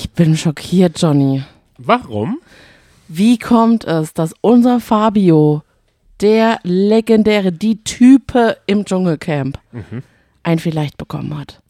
Ich 0.00 0.10
bin 0.10 0.36
schockiert, 0.36 1.02
Johnny. 1.02 1.42
Warum? 1.76 2.38
Wie 3.08 3.36
kommt 3.36 3.84
es, 3.84 4.14
dass 4.14 4.32
unser 4.42 4.78
Fabio, 4.78 5.62
der 6.20 6.60
legendäre, 6.62 7.50
die 7.50 7.82
Type 7.82 8.58
im 8.66 8.84
Dschungelcamp, 8.84 9.58
ein 10.44 10.60
Vielleicht 10.60 10.98
bekommen 10.98 11.36
hat? 11.36 11.60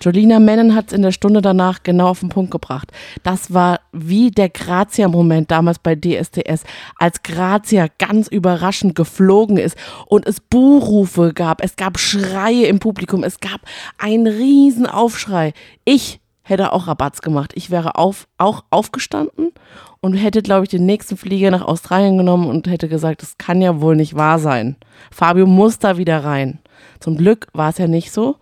Jolina 0.00 0.38
Mennen 0.38 0.76
hat 0.76 0.86
es 0.86 0.92
in 0.92 1.02
der 1.02 1.10
Stunde 1.10 1.42
danach 1.42 1.82
genau 1.82 2.10
auf 2.10 2.20
den 2.20 2.28
Punkt 2.28 2.52
gebracht. 2.52 2.92
Das 3.24 3.52
war 3.52 3.80
wie 3.90 4.30
der 4.30 4.48
Grazia-Moment 4.48 5.50
damals 5.50 5.80
bei 5.80 5.96
DSDS, 5.96 6.62
als 6.98 7.24
Grazia 7.24 7.88
ganz 7.98 8.28
überraschend 8.28 8.94
geflogen 8.94 9.56
ist 9.56 9.76
und 10.06 10.24
es 10.24 10.38
Buhrufe 10.38 11.32
gab, 11.34 11.64
es 11.64 11.74
gab 11.74 11.98
Schreie 11.98 12.66
im 12.66 12.78
Publikum, 12.78 13.24
es 13.24 13.40
gab 13.40 13.62
einen 13.98 14.28
riesen 14.28 14.86
Aufschrei. 14.86 15.52
Ich 15.84 16.20
hätte 16.50 16.72
auch 16.72 16.86
Rabatz 16.86 17.22
gemacht. 17.22 17.52
Ich 17.54 17.70
wäre 17.70 17.94
auf, 17.96 18.26
auch 18.36 18.64
aufgestanden 18.70 19.52
und 20.00 20.14
hätte, 20.14 20.42
glaube 20.42 20.64
ich, 20.64 20.70
den 20.70 20.84
nächsten 20.86 21.16
Flieger 21.16 21.50
nach 21.50 21.62
Australien 21.62 22.18
genommen 22.18 22.48
und 22.48 22.68
hätte 22.68 22.88
gesagt, 22.88 23.22
das 23.22 23.38
kann 23.38 23.62
ja 23.62 23.80
wohl 23.80 23.96
nicht 23.96 24.14
wahr 24.16 24.38
sein. 24.38 24.76
Fabio 25.10 25.46
muss 25.46 25.78
da 25.78 25.96
wieder 25.96 26.24
rein. 26.24 26.58
Zum 26.98 27.16
Glück 27.16 27.46
war 27.52 27.70
es 27.70 27.78
ja 27.78 27.86
nicht 27.86 28.12
so 28.12 28.36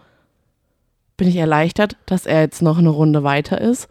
bin 1.19 1.29
ich 1.29 1.37
erleichtert, 1.37 1.97
dass 2.07 2.25
er 2.25 2.41
jetzt 2.41 2.63
noch 2.63 2.79
eine 2.79 2.89
Runde 2.89 3.23
weiter 3.25 3.61
ist. 3.61 3.89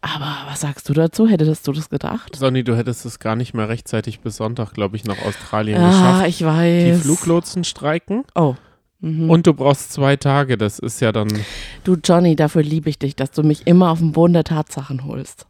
Aber 0.00 0.34
was 0.48 0.60
sagst 0.62 0.88
du 0.88 0.94
dazu? 0.94 1.28
Hättest 1.28 1.68
du 1.68 1.72
das 1.72 1.90
gedacht? 1.90 2.34
Sonny, 2.36 2.64
du 2.64 2.74
hättest 2.74 3.04
es 3.04 3.18
gar 3.18 3.36
nicht 3.36 3.52
mehr 3.52 3.68
rechtzeitig 3.68 4.20
bis 4.20 4.36
Sonntag, 4.36 4.72
glaube 4.72 4.96
ich, 4.96 5.04
nach 5.04 5.20
Australien 5.26 5.78
Ja, 5.82 5.90
geschafft. 5.90 6.28
ich 6.28 6.38
Die 6.38 6.44
weiß. 6.46 7.02
Fluglotsen 7.02 7.64
streiken 7.64 8.24
oh. 8.34 8.54
Mhm. 9.00 9.30
und 9.30 9.46
du 9.46 9.54
brauchst 9.54 9.92
zwei 9.92 10.16
Tage. 10.16 10.58
Das 10.58 10.78
ist 10.78 11.00
ja 11.00 11.12
dann. 11.12 11.28
Du, 11.84 11.96
Johnny, 12.02 12.36
dafür 12.36 12.62
liebe 12.62 12.90
ich 12.90 12.98
dich, 12.98 13.16
dass 13.16 13.30
du 13.30 13.42
mich 13.42 13.66
immer 13.66 13.90
auf 13.90 13.98
den 13.98 14.12
Boden 14.12 14.34
der 14.34 14.44
Tatsachen 14.44 15.04
holst. 15.04 15.46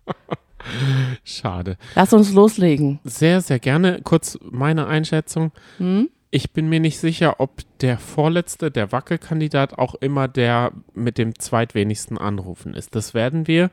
Schade. 1.24 1.76
Lass 1.94 2.12
uns 2.12 2.32
loslegen. 2.32 3.00
Sehr, 3.04 3.40
sehr 3.40 3.58
gerne. 3.58 4.00
Kurz 4.04 4.38
meine 4.42 4.86
Einschätzung. 4.86 5.52
Hm? 5.78 6.10
Ich 6.30 6.52
bin 6.52 6.68
mir 6.68 6.78
nicht 6.78 6.98
sicher, 6.98 7.40
ob 7.40 7.62
der 7.80 7.98
vorletzte, 7.98 8.70
der 8.70 8.92
Wackelkandidat, 8.92 9.78
auch 9.78 9.96
immer 9.96 10.28
der 10.28 10.72
mit 10.94 11.18
dem 11.18 11.36
zweitwenigsten 11.36 12.18
Anrufen 12.18 12.74
ist. 12.74 12.94
Das 12.94 13.14
werden 13.14 13.48
wir, 13.48 13.70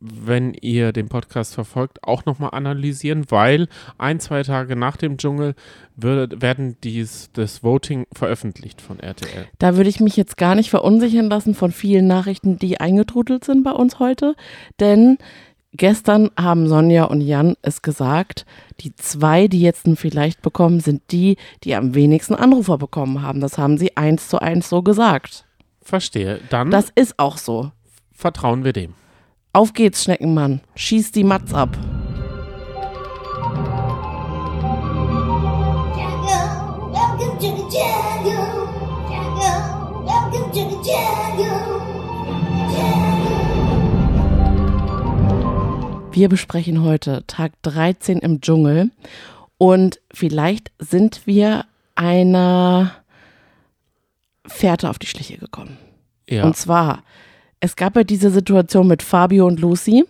wenn 0.00 0.54
ihr 0.54 0.92
den 0.92 1.08
Podcast 1.08 1.54
verfolgt, 1.54 2.04
auch 2.04 2.24
nochmal 2.24 2.50
analysieren, 2.52 3.24
weil 3.30 3.68
ein, 3.98 4.20
zwei 4.20 4.42
Tage 4.42 4.76
nach 4.76 4.96
dem 4.96 5.16
Dschungel 5.16 5.54
wird, 5.96 6.40
werden 6.40 6.76
dies, 6.84 7.30
das 7.32 7.62
Voting 7.62 8.06
veröffentlicht 8.12 8.80
von 8.80 9.00
RTL. 9.00 9.46
Da 9.58 9.76
würde 9.76 9.90
ich 9.90 10.00
mich 10.00 10.16
jetzt 10.16 10.36
gar 10.36 10.54
nicht 10.54 10.70
verunsichern 10.70 11.28
lassen 11.28 11.54
von 11.54 11.72
vielen 11.72 12.06
Nachrichten, 12.06 12.58
die 12.58 12.80
eingetrudelt 12.80 13.44
sind 13.44 13.64
bei 13.64 13.72
uns 13.72 13.98
heute. 13.98 14.36
Denn 14.78 15.18
gestern 15.72 16.30
haben 16.38 16.68
Sonja 16.68 17.04
und 17.04 17.20
Jan 17.20 17.56
es 17.62 17.82
gesagt, 17.82 18.46
die 18.80 18.94
zwei, 18.94 19.48
die 19.48 19.60
jetzt 19.60 19.86
ein 19.86 19.96
vielleicht 19.96 20.42
bekommen, 20.42 20.80
sind 20.80 21.02
die, 21.10 21.36
die 21.64 21.74
am 21.74 21.94
wenigsten 21.94 22.34
Anrufer 22.34 22.78
bekommen 22.78 23.22
haben. 23.22 23.40
Das 23.40 23.58
haben 23.58 23.78
sie 23.78 23.96
eins 23.96 24.28
zu 24.28 24.40
eins 24.40 24.68
so 24.68 24.82
gesagt. 24.82 25.44
Verstehe. 25.82 26.40
Dann 26.50 26.70
Das 26.70 26.90
ist 26.94 27.18
auch 27.18 27.38
so. 27.38 27.72
vertrauen 28.12 28.64
wir 28.64 28.72
dem. 28.72 28.94
Auf 29.52 29.72
geht's, 29.72 30.04
Schneckenmann. 30.04 30.60
Schieß 30.74 31.12
die 31.12 31.24
Matz 31.24 31.52
ab. 31.54 31.76
Wir 46.10 46.28
besprechen 46.28 46.82
heute 46.82 47.22
Tag 47.28 47.52
13 47.62 48.18
im 48.18 48.40
Dschungel 48.40 48.90
und 49.56 50.00
vielleicht 50.12 50.72
sind 50.80 51.26
wir 51.26 51.64
einer 51.94 52.92
Fährte 54.44 54.90
auf 54.90 54.98
die 54.98 55.06
Schliche 55.06 55.38
gekommen. 55.38 55.78
Ja. 56.28 56.44
Und 56.44 56.56
zwar, 56.56 57.04
es 57.60 57.76
gab 57.76 57.96
ja 57.96 58.04
diese 58.04 58.30
Situation 58.30 58.86
mit 58.86 59.02
Fabio 59.02 59.46
und 59.46 59.60
Lucy 59.60 60.04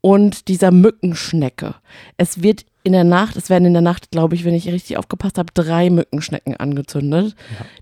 und 0.00 0.48
dieser 0.48 0.70
Mückenschnecke. 0.70 1.74
Es 2.16 2.42
wird 2.42 2.64
in 2.84 2.92
der 2.92 3.04
Nacht, 3.04 3.36
es 3.36 3.50
werden 3.50 3.66
in 3.66 3.74
der 3.74 3.82
Nacht, 3.82 4.10
glaube 4.10 4.34
ich, 4.34 4.44
wenn 4.44 4.54
ich 4.54 4.68
richtig 4.68 4.96
aufgepasst 4.96 5.36
habe, 5.36 5.52
drei 5.52 5.90
Mückenschnecken 5.90 6.56
angezündet, 6.56 7.34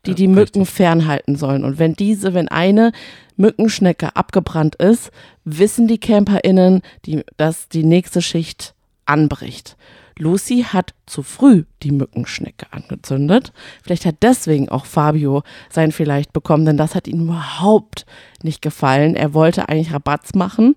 die 0.05 0.15
die 0.15 0.27
Mücken 0.27 0.67
fernhalten 0.67 1.37
sollen. 1.37 1.65
Und 1.65 1.79
wenn 1.79 1.95
diese, 1.95 2.35
wenn 2.35 2.49
eine 2.49 2.93
Mückenschnecke 3.37 4.17
abgebrannt 4.17 4.77
ist, 4.77 5.11
wissen 5.45 5.87
die 5.87 5.99
CamperInnen, 5.99 6.83
die, 7.05 7.23
dass 7.37 7.69
die 7.69 7.85
nächste 7.85 8.23
Schicht 8.23 8.75
anbricht. 9.05 9.77
Lucy 10.19 10.65
hat 10.67 10.95
zu 11.05 11.23
früh 11.23 11.65
die 11.83 11.91
Mückenschnecke 11.91 12.67
angezündet. 12.71 13.53
Vielleicht 13.83 14.07
hat 14.07 14.17
deswegen 14.23 14.69
auch 14.71 14.87
Fabio 14.87 15.43
sein 15.69 15.93
Vielleicht 15.93 16.33
bekommen, 16.33 16.65
denn 16.65 16.79
das 16.79 16.95
hat 16.95 17.07
ihm 17.07 17.25
überhaupt 17.25 18.07
nicht 18.43 18.63
gefallen. 18.63 19.15
Er 19.15 19.35
wollte 19.35 19.69
eigentlich 19.69 19.93
Rabatz 19.93 20.35
machen. 20.35 20.75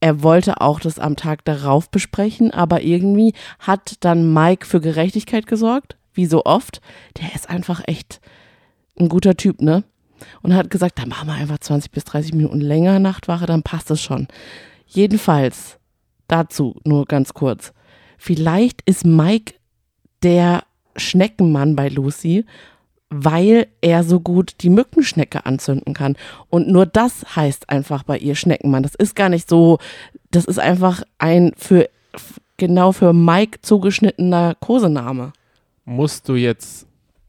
Er 0.00 0.22
wollte 0.22 0.60
auch 0.60 0.80
das 0.80 0.98
am 0.98 1.16
Tag 1.16 1.46
darauf 1.46 1.90
besprechen, 1.90 2.50
aber 2.50 2.82
irgendwie 2.82 3.32
hat 3.58 3.96
dann 4.00 4.34
Mike 4.34 4.66
für 4.66 4.82
Gerechtigkeit 4.82 5.46
gesorgt, 5.46 5.96
wie 6.12 6.26
so 6.26 6.44
oft. 6.44 6.82
Der 7.18 7.34
ist 7.34 7.48
einfach 7.48 7.80
echt 7.86 8.20
ein 9.00 9.08
guter 9.08 9.34
Typ, 9.36 9.62
ne? 9.62 9.84
Und 10.42 10.54
hat 10.54 10.68
gesagt, 10.68 10.98
dann 10.98 11.08
machen 11.08 11.28
wir 11.28 11.34
einfach 11.34 11.58
20 11.58 11.90
bis 11.90 12.04
30 12.04 12.34
Minuten 12.34 12.60
länger 12.60 12.98
Nachtwache, 12.98 13.46
dann 13.46 13.62
passt 13.62 13.90
es 13.90 14.02
schon. 14.02 14.28
Jedenfalls, 14.86 15.78
dazu 16.28 16.76
nur 16.84 17.06
ganz 17.06 17.32
kurz. 17.32 17.72
Vielleicht 18.18 18.82
ist 18.82 19.04
Mike 19.04 19.54
der 20.22 20.64
Schneckenmann 20.96 21.76
bei 21.76 21.88
Lucy, 21.88 22.44
weil 23.10 23.66
er 23.80 24.02
so 24.04 24.18
gut 24.20 24.54
die 24.62 24.70
Mückenschnecke 24.70 25.46
anzünden 25.46 25.94
kann. 25.94 26.16
Und 26.48 26.68
nur 26.68 26.86
das 26.86 27.36
heißt 27.36 27.70
einfach 27.70 28.02
bei 28.02 28.18
ihr 28.18 28.34
Schneckenmann. 28.34 28.82
Das 28.82 28.94
ist 28.94 29.14
gar 29.14 29.28
nicht 29.28 29.48
so, 29.48 29.78
das 30.30 30.44
ist 30.46 30.58
einfach 30.58 31.02
ein 31.18 31.52
für 31.56 31.88
genau 32.56 32.92
für 32.92 33.12
Mike 33.12 33.60
zugeschnittener 33.62 34.54
Kosename. 34.60 35.32
Musst 35.84 36.28
du 36.28 36.34
jetzt 36.34 36.86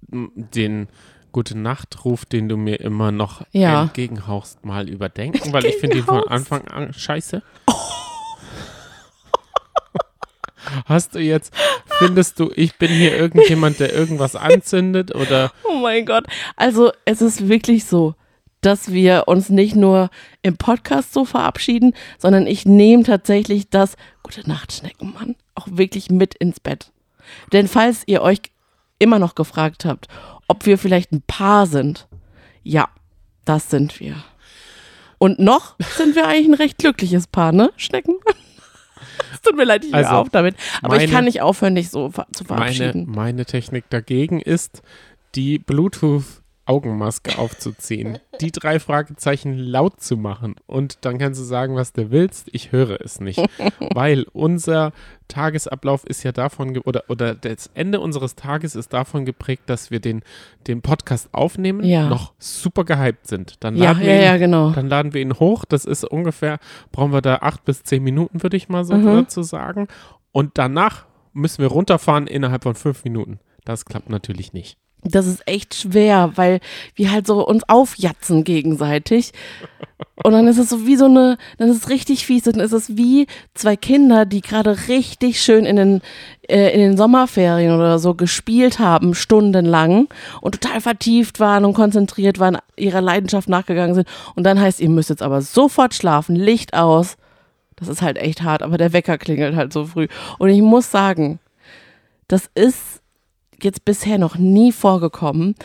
den 0.09 0.87
Gute 1.31 1.57
Nachtruf, 1.57 2.23
den 2.23 2.47
du 2.47 2.55
mir 2.55 2.79
immer 2.79 3.11
noch 3.11 3.41
Ja. 3.51 3.83
entgegenhauchst, 3.83 4.63
mal 4.63 4.87
überdenken, 4.87 5.51
weil 5.51 5.65
ich 5.65 5.75
finde 5.75 5.97
ihn 5.97 6.03
von. 6.05 6.23
Anfang 6.29 6.65
an 6.69 6.93
scheiße. 6.93 7.43
Hast 10.85 11.15
du 11.15 11.19
jetzt, 11.19 11.53
findest 11.99 12.39
du, 12.39 12.51
ich 12.55 12.75
bin 12.77 12.89
hier 12.89 13.15
irgendjemand, 13.15 13.79
der 13.79 13.93
irgendwas 13.93 14.35
anzündet 14.35 15.13
oder 15.13 15.51
Oh 15.63 15.75
mein 15.75 16.05
Gott. 16.05 16.25
Also 16.55 16.91
es 17.05 17.21
ist 17.21 17.47
wirklich 17.47 17.85
so, 17.85 18.15
dass 18.61 18.91
wir 18.91 19.23
uns 19.27 19.49
nicht 19.49 19.75
nur 19.75 20.09
im 20.41 20.57
Podcast 20.57 21.13
so 21.13 21.23
verabschieden, 21.25 21.93
sondern 22.17 22.47
ich 22.47 22.65
nehme 22.65 23.03
tatsächlich 23.03 23.69
das 23.69 23.95
Gute 24.23 24.47
Nacht, 24.49 24.73
Schneckenmann 24.73 25.35
auch 25.53 25.67
wirklich 25.69 26.09
mit 26.09 26.33
ins 26.35 26.59
Bett. 26.59 26.91
Denn 27.53 27.67
falls 27.67 28.03
ihr 28.07 28.21
euch 28.21 28.39
immer 28.99 29.19
noch 29.19 29.35
gefragt 29.35 29.85
habt, 29.85 30.07
ob 30.47 30.65
wir 30.65 30.77
vielleicht 30.77 31.11
ein 31.11 31.23
Paar 31.25 31.67
sind, 31.67 32.07
ja, 32.63 32.89
das 33.45 33.69
sind 33.69 33.99
wir. 33.99 34.15
Und 35.17 35.39
noch 35.39 35.75
sind 35.97 36.15
wir 36.15 36.27
eigentlich 36.27 36.47
ein 36.47 36.53
recht 36.55 36.77
glückliches 36.79 37.27
Paar, 37.27 37.51
ne, 37.51 37.71
Schneckenmann? 37.77 38.35
Es 39.35 39.41
tut 39.41 39.55
mir 39.55 39.63
leid, 39.65 39.85
ich 39.85 39.91
höre 39.91 39.99
Also, 39.99 40.11
auf 40.15 40.29
damit. 40.29 40.55
Aber 40.81 40.95
ich 40.95 41.03
meine- 41.03 41.11
kann 41.13 41.25
nicht 41.25 41.41
aufhören, 41.41 41.75
dich 41.75 41.89
so 41.89 42.09
ver 42.09 42.25
zu 42.33 42.43
meine, 42.45 42.73
verabschieden. 42.73 43.05
meine 43.09 43.45
Technik 43.45 43.85
dagegen 43.89 44.41
ist, 44.41 44.81
die 45.35 45.59
Bluetooth-Augenmaske 46.65 47.37
aufzuziehen, 47.37 48.19
die 48.41 48.51
drei 48.51 48.79
Fragezeichen 48.79 49.57
laut 49.57 50.01
zu 50.01 50.17
machen 50.17 50.55
und 50.65 51.05
dann 51.05 51.17
kannst 51.17 51.39
du 51.39 51.43
sagen, 51.45 51.75
was 51.75 51.93
du 51.93 52.11
willst. 52.11 52.49
Ich 52.51 52.71
höre 52.71 52.99
es 53.01 53.19
nicht, 53.19 53.39
weil 53.93 54.25
unser 54.33 54.91
Tagesablauf 55.27 56.03
ist 56.05 56.23
ja 56.23 56.31
davon, 56.31 56.77
oder, 56.79 57.03
oder 57.07 57.33
das 57.33 57.69
Ende 57.73 57.99
unseres 57.99 58.35
Tages 58.35 58.75
ist 58.75 58.93
davon 58.93 59.25
geprägt, 59.25 59.63
dass 59.67 59.89
wir 59.91 59.99
den, 59.99 60.21
den 60.67 60.81
Podcast 60.81 61.29
aufnehmen, 61.33 61.83
Ja. 61.83 62.07
noch 62.09 62.33
super 62.37 62.83
gehypt 62.83 63.27
sind. 63.27 63.63
Dann 63.63 63.75
Ja, 63.75 63.85
laden 63.91 64.01
wir 64.01 64.09
ja, 64.13 64.15
ihn, 64.17 64.23
ja, 64.23 64.37
genau. 64.37 64.69
Dann 64.71 64.87
laden 64.87 65.13
wir 65.13 65.21
ihn 65.21 65.33
hoch. 65.39 65.65
Das 65.65 65.85
ist 65.85 66.03
ungefähr, 66.03 66.59
brauchen 66.91 67.11
wir 67.11 67.21
da 67.21 67.37
acht 67.37 67.65
bis 67.65 67.83
zehn 67.83 68.03
Minuten, 68.03 68.43
würde 68.43 68.57
ich 68.57 68.69
mal 68.69 68.85
so 68.85 68.93
Mhm. 68.95 69.05
dazu 69.15 69.41
sagen. 69.41 69.87
Und 70.31 70.51
danach 70.59 71.05
müssen 71.33 71.61
wir 71.61 71.67
runterfahren 71.69 72.27
innerhalb 72.27 72.63
von 72.63 72.75
fünf 72.75 73.03
Minuten. 73.03 73.39
Das 73.65 73.85
klappt 73.85 74.09
natürlich 74.09 74.53
nicht. 74.53 74.77
Das 75.07 75.27
ist 75.27 75.47
echt 75.47 75.75
schwer, 75.75 76.31
weil 76.35 76.59
wir 76.95 77.11
halt 77.11 77.27
so 77.27 77.45
uns 77.47 77.63
aufjatzen 77.69 78.43
gegenseitig. 78.43 79.33
Und 80.23 80.31
dann 80.31 80.47
ist 80.47 80.57
es 80.57 80.69
so 80.69 80.87
wie 80.87 80.95
so 80.95 81.05
eine, 81.05 81.37
dann 81.57 81.69
ist 81.69 81.83
es 81.83 81.89
richtig 81.89 82.25
fies, 82.25 82.43
dann 82.43 82.59
ist 82.59 82.71
es 82.71 82.97
wie 82.97 83.27
zwei 83.53 83.75
Kinder, 83.75 84.25
die 84.25 84.41
gerade 84.41 84.87
richtig 84.87 85.41
schön 85.41 85.65
in 85.65 85.75
den, 85.75 86.01
äh, 86.49 86.73
in 86.73 86.79
den 86.79 86.97
Sommerferien 86.97 87.75
oder 87.75 87.99
so 87.99 88.15
gespielt 88.15 88.79
haben, 88.79 89.13
stundenlang 89.13 90.07
und 90.41 90.59
total 90.59 90.81
vertieft 90.81 91.39
waren 91.39 91.65
und 91.65 91.73
konzentriert 91.73 92.39
waren, 92.39 92.57
ihrer 92.75 93.01
Leidenschaft 93.01 93.47
nachgegangen 93.47 93.93
sind. 93.93 94.07
Und 94.35 94.43
dann 94.43 94.59
heißt, 94.59 94.79
ihr 94.79 94.89
müsst 94.89 95.11
jetzt 95.11 95.21
aber 95.21 95.41
sofort 95.41 95.93
schlafen, 95.93 96.35
Licht 96.35 96.73
aus. 96.73 97.17
Das 97.75 97.87
ist 97.87 98.01
halt 98.01 98.17
echt 98.17 98.41
hart, 98.41 98.63
aber 98.63 98.77
der 98.77 98.93
Wecker 98.93 99.17
klingelt 99.19 99.55
halt 99.55 99.71
so 99.71 99.85
früh. 99.85 100.07
Und 100.39 100.49
ich 100.49 100.61
muss 100.61 100.89
sagen, 100.89 101.39
das 102.27 102.49
ist 102.55 103.01
jetzt 103.63 103.85
bisher 103.85 104.17
noch 104.17 104.37
nie 104.37 104.71
vorgekommen, 104.71 105.55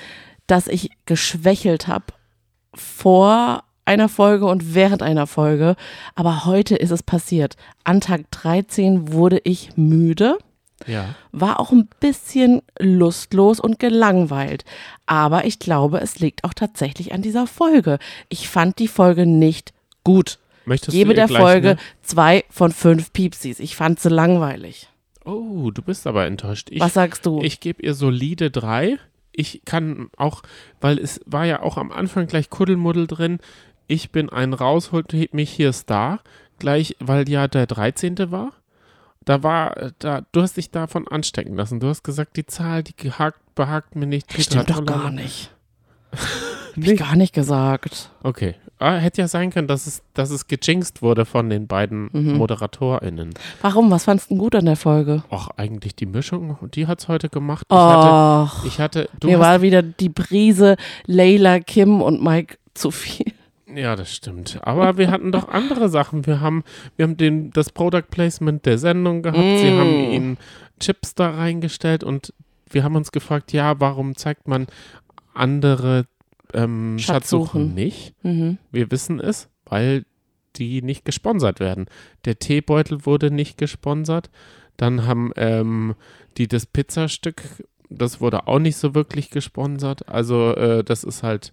dass 0.46 0.66
ich 0.68 0.90
geschwächelt 1.06 1.86
habe 1.88 2.06
vor 2.74 3.64
einer 3.84 4.08
Folge 4.08 4.46
und 4.46 4.74
während 4.74 5.02
einer 5.02 5.26
Folge. 5.26 5.74
Aber 6.14 6.44
heute 6.44 6.76
ist 6.76 6.90
es 6.90 7.02
passiert. 7.02 7.56
An 7.84 8.00
Tag 8.00 8.30
13 8.30 9.12
wurde 9.12 9.40
ich 9.44 9.70
müde, 9.76 10.38
Ja. 10.86 11.14
war 11.32 11.58
auch 11.60 11.72
ein 11.72 11.88
bisschen 11.98 12.62
lustlos 12.78 13.58
und 13.60 13.78
gelangweilt. 13.78 14.64
Aber 15.06 15.44
ich 15.44 15.58
glaube, 15.58 16.00
es 16.00 16.20
liegt 16.20 16.44
auch 16.44 16.54
tatsächlich 16.54 17.12
an 17.12 17.22
dieser 17.22 17.46
Folge. 17.46 17.98
Ich 18.28 18.48
fand 18.48 18.78
die 18.78 18.88
Folge 18.88 19.26
nicht 19.26 19.72
gut. 20.04 20.38
Möchtest 20.66 20.92
Gebe 20.92 21.14
der 21.14 21.26
Folge 21.28 21.70
eine- 21.70 21.78
zwei 22.02 22.44
von 22.50 22.70
fünf 22.70 23.12
Piepsis. 23.12 23.58
Ich 23.58 23.74
fand 23.76 23.98
sie 23.98 24.08
langweilig. 24.10 24.88
Oh, 25.24 25.70
du 25.70 25.82
bist 25.82 26.06
aber 26.06 26.26
enttäuscht. 26.26 26.68
Ich, 26.70 26.80
Was 26.80 26.94
sagst 26.94 27.26
du? 27.26 27.40
Ich 27.42 27.60
gebe 27.60 27.82
ihr 27.82 27.94
solide 27.94 28.50
drei. 28.50 28.98
Ich 29.32 29.62
kann 29.64 30.10
auch, 30.16 30.42
weil 30.80 30.98
es 30.98 31.20
war 31.26 31.44
ja 31.44 31.62
auch 31.62 31.76
am 31.76 31.92
Anfang 31.92 32.26
gleich 32.26 32.50
Kuddelmuddel 32.50 33.06
drin. 33.06 33.38
Ich 33.86 34.10
bin 34.10 34.28
ein 34.30 34.54
raus, 34.54 34.92
holt 34.92 35.12
mich 35.32 35.50
hier 35.50 35.72
Star. 35.72 36.20
Gleich, 36.58 36.96
weil 37.00 37.28
ja 37.28 37.48
der 37.48 37.66
13. 37.66 38.30
war. 38.30 38.52
Da 39.24 39.42
war, 39.42 39.92
da, 39.98 40.22
du 40.32 40.42
hast 40.42 40.56
dich 40.56 40.70
davon 40.70 41.06
anstecken 41.06 41.54
lassen. 41.54 41.80
Du 41.80 41.88
hast 41.88 42.02
gesagt, 42.02 42.36
die 42.36 42.46
Zahl, 42.46 42.82
die 42.82 42.96
gehakt, 42.96 43.54
behagt 43.54 43.94
mir 43.94 44.06
nicht. 44.06 44.32
Stimmt 44.40 44.70
doch 44.70 44.84
gar 44.84 45.10
nicht. 45.10 45.50
Hab 46.12 46.76
ich 46.76 46.98
gar 46.98 47.16
nicht 47.16 47.34
gesagt. 47.34 48.10
Okay. 48.22 48.54
Ah, 48.82 48.96
hätte 48.96 49.20
ja 49.20 49.28
sein 49.28 49.50
können, 49.50 49.68
dass 49.68 49.86
es, 49.86 50.02
dass 50.14 50.30
es 50.30 50.46
gejinxt 50.48 51.02
wurde 51.02 51.26
von 51.26 51.50
den 51.50 51.66
beiden 51.66 52.08
Mhm. 52.12 52.38
ModeratorInnen. 52.38 53.34
Warum? 53.60 53.90
Was 53.90 54.04
fandst 54.04 54.30
du 54.30 54.34
denn 54.34 54.38
gut 54.38 54.54
an 54.54 54.64
der 54.64 54.76
Folge? 54.76 55.22
Ach, 55.30 55.48
eigentlich 55.56 55.94
die 55.94 56.06
Mischung, 56.06 56.56
die 56.74 56.86
hat 56.86 57.00
es 57.00 57.08
heute 57.08 57.28
gemacht. 57.28 57.66
Ich 57.68 57.76
hatte, 57.76 58.66
ich 58.66 58.80
hatte, 58.80 59.08
mir 59.22 59.38
war 59.38 59.60
wieder 59.60 59.82
die 59.82 60.08
Brise 60.08 60.76
Layla, 61.06 61.60
Kim 61.60 62.00
und 62.00 62.22
Mike 62.24 62.56
zu 62.74 62.90
viel. 62.90 63.32
Ja, 63.72 63.94
das 63.96 64.12
stimmt. 64.12 64.58
Aber 64.62 64.96
wir 64.96 65.10
hatten 65.10 65.30
doch 65.30 65.48
andere 65.48 65.88
Sachen. 65.90 66.26
Wir 66.26 66.40
haben, 66.40 66.64
wir 66.96 67.04
haben 67.04 67.16
den, 67.16 67.50
das 67.50 67.70
Product 67.70 68.02
Placement 68.10 68.64
der 68.66 68.78
Sendung 68.78 69.22
gehabt. 69.22 69.38
Sie 69.38 69.70
Mm. 69.70 69.78
haben 69.78 69.90
ihnen 70.12 70.38
Chips 70.80 71.14
da 71.14 71.30
reingestellt 71.30 72.02
und 72.02 72.32
wir 72.70 72.82
haben 72.82 72.96
uns 72.96 73.12
gefragt, 73.12 73.52
ja, 73.52 73.78
warum 73.78 74.16
zeigt 74.16 74.48
man 74.48 74.66
andere 75.34 76.06
ähm, 76.54 76.98
Schatzsuchen. 76.98 77.62
Schatzsuchen. 77.62 77.74
nicht? 77.74 78.14
Mhm. 78.22 78.58
Wir 78.70 78.90
wissen 78.90 79.20
es, 79.20 79.48
weil 79.64 80.04
die 80.56 80.82
nicht 80.82 81.04
gesponsert 81.04 81.60
werden. 81.60 81.86
Der 82.24 82.38
Teebeutel 82.38 83.06
wurde 83.06 83.30
nicht 83.30 83.58
gesponsert. 83.58 84.30
Dann 84.76 85.06
haben 85.06 85.32
ähm, 85.36 85.94
die 86.36 86.48
das 86.48 86.66
Pizzastück, 86.66 87.42
das 87.88 88.20
wurde 88.20 88.46
auch 88.46 88.58
nicht 88.58 88.76
so 88.76 88.94
wirklich 88.94 89.30
gesponsert. 89.30 90.08
Also 90.08 90.54
äh, 90.54 90.82
das 90.82 91.04
ist 91.04 91.22
halt, 91.22 91.52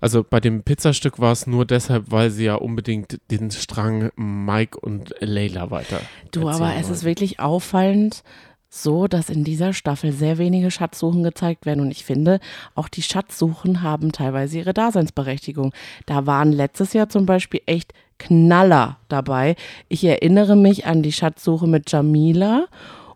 also 0.00 0.24
bei 0.24 0.40
dem 0.40 0.64
Pizzastück 0.64 1.20
war 1.20 1.32
es 1.32 1.46
nur 1.46 1.64
deshalb, 1.64 2.10
weil 2.10 2.30
sie 2.30 2.44
ja 2.44 2.56
unbedingt 2.56 3.20
den 3.30 3.50
Strang 3.50 4.10
Mike 4.16 4.78
und 4.78 5.14
Leila 5.20 5.70
weiter. 5.70 6.00
Du, 6.32 6.48
aber 6.48 6.66
erzählen 6.66 6.80
es 6.80 6.90
ist 6.90 7.04
wirklich 7.04 7.40
auffallend 7.40 8.24
so, 8.74 9.06
dass 9.06 9.28
in 9.28 9.44
dieser 9.44 9.74
Staffel 9.74 10.12
sehr 10.12 10.38
wenige 10.38 10.70
Schatzsuchen 10.70 11.22
gezeigt 11.22 11.66
werden. 11.66 11.80
Und 11.80 11.90
ich 11.90 12.06
finde, 12.06 12.40
auch 12.74 12.88
die 12.88 13.02
Schatzsuchen 13.02 13.82
haben 13.82 14.12
teilweise 14.12 14.58
ihre 14.58 14.72
Daseinsberechtigung. 14.72 15.74
Da 16.06 16.26
waren 16.26 16.52
letztes 16.52 16.94
Jahr 16.94 17.10
zum 17.10 17.26
Beispiel 17.26 17.60
echt 17.66 17.92
Knaller 18.18 18.96
dabei. 19.08 19.56
Ich 19.88 20.04
erinnere 20.04 20.56
mich 20.56 20.86
an 20.86 21.02
die 21.02 21.12
Schatzsuche 21.12 21.66
mit 21.66 21.92
Jamila 21.92 22.66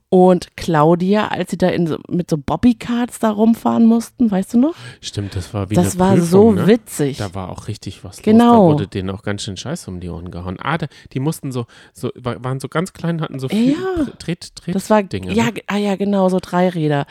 und 0.09 0.57
Claudia, 0.57 1.27
als 1.29 1.51
sie 1.51 1.59
da 1.59 1.69
in 1.69 1.89
so, 1.89 1.99
mit 2.09 2.31
so 2.31 2.39
Bobbycards 2.39 3.19
da 3.19 3.31
rumfahren 3.31 3.85
mussten, 3.87 4.31
weißt 4.31 4.55
du 4.55 4.61
noch? 4.61 4.75
Stimmt, 5.01 5.35
das 5.35 5.53
war 5.53 5.69
wie 5.69 5.75
Das 5.75 5.99
war 5.99 6.13
Prüfung, 6.13 6.27
so 6.29 6.53
ne? 6.53 6.67
witzig. 6.69 7.17
Da 7.19 7.35
war 7.35 7.49
auch 7.51 7.67
richtig 7.67 8.05
was 8.05 8.23
Genau. 8.23 8.55
los. 8.55 8.55
Da 8.55 8.73
wurde 8.75 8.87
denen 8.89 9.11
auch 9.11 9.23
ganz 9.23 9.43
schön 9.43 9.57
Scheiß 9.57 9.89
um 9.89 9.99
die 9.99 10.09
Ohren 10.09 10.31
gehauen. 10.31 10.59
Ah, 10.63 10.79
da, 10.79 10.87
die 11.13 11.19
mussten 11.19 11.51
so, 11.51 11.67
so, 11.93 12.11
wa- 12.15 12.37
waren 12.39 12.61
so 12.61 12.69
ganz 12.69 12.93
klein, 12.93 13.21
hatten 13.21 13.41
so 13.41 13.49
viel 13.49 13.73
Ja. 13.73 14.05
Tritt, 14.19 14.55
Tritt, 14.55 14.77
Das 14.77 14.91
war, 14.91 15.03
Dinge. 15.03 15.33
ja, 15.35 15.47
ne? 15.47 15.55
ah 15.67 15.77
ja, 15.77 15.97
genau, 15.97 16.29
so 16.29 16.39
Dreiräder. 16.41 17.05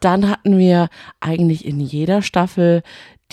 Dann 0.00 0.28
hatten 0.28 0.58
wir 0.58 0.90
eigentlich 1.20 1.64
in 1.64 1.80
jeder 1.80 2.20
Staffel 2.20 2.82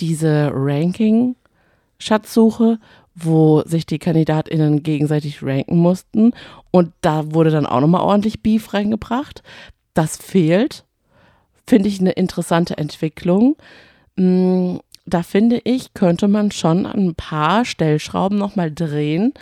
diese 0.00 0.50
Ranking-Schatzsuche, 0.54 2.78
wo 3.22 3.62
sich 3.62 3.86
die 3.86 3.98
KandidatInnen 3.98 4.82
gegenseitig 4.82 5.42
ranken 5.42 5.76
mussten. 5.76 6.32
Und 6.70 6.92
da 7.00 7.32
wurde 7.32 7.50
dann 7.50 7.66
auch 7.66 7.80
nochmal 7.80 8.02
ordentlich 8.02 8.42
Beef 8.42 8.72
reingebracht. 8.74 9.42
Das 9.94 10.16
fehlt. 10.16 10.84
Finde 11.66 11.88
ich 11.88 12.00
eine 12.00 12.12
interessante 12.12 12.76
Entwicklung. 12.78 13.56
Mm, 14.16 14.76
Da 15.06 15.22
finde 15.22 15.60
ich, 15.64 15.94
könnte 15.94 16.28
man 16.28 16.52
schon 16.52 16.86
ein 16.86 17.14
paar 17.14 17.64
Stellschrauben 17.64 18.38
nochmal 18.38 18.70
drehen 18.70 19.32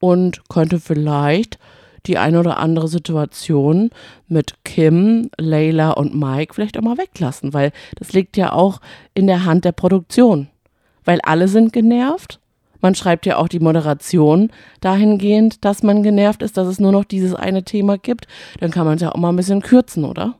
und 0.00 0.48
könnte 0.48 0.78
vielleicht 0.78 1.58
die 2.06 2.18
eine 2.18 2.38
oder 2.38 2.58
andere 2.58 2.88
Situation 2.88 3.90
mit 4.28 4.54
Kim, 4.64 5.30
Layla 5.38 5.90
und 5.92 6.14
Mike 6.14 6.54
vielleicht 6.54 6.78
auch 6.78 6.82
mal 6.82 6.98
weglassen, 6.98 7.52
weil 7.52 7.72
das 7.96 8.12
liegt 8.12 8.36
ja 8.36 8.52
auch 8.52 8.80
in 9.14 9.26
der 9.26 9.44
Hand 9.44 9.64
der 9.64 9.72
Produktion. 9.72 10.48
Weil 11.04 11.20
alle 11.22 11.48
sind 11.48 11.72
genervt. 11.72 12.38
Man 12.80 12.94
schreibt 12.94 13.26
ja 13.26 13.36
auch 13.36 13.48
die 13.48 13.60
Moderation 13.60 14.50
dahingehend, 14.80 15.64
dass 15.64 15.82
man 15.82 16.02
genervt 16.02 16.42
ist, 16.42 16.56
dass 16.56 16.68
es 16.68 16.80
nur 16.80 16.92
noch 16.92 17.04
dieses 17.04 17.34
eine 17.34 17.64
Thema 17.64 17.98
gibt. 17.98 18.26
Dann 18.60 18.70
kann 18.70 18.86
man 18.86 18.96
es 18.96 19.02
ja 19.02 19.12
auch 19.12 19.18
mal 19.18 19.30
ein 19.30 19.36
bisschen 19.36 19.62
kürzen, 19.62 20.04
oder? 20.04 20.38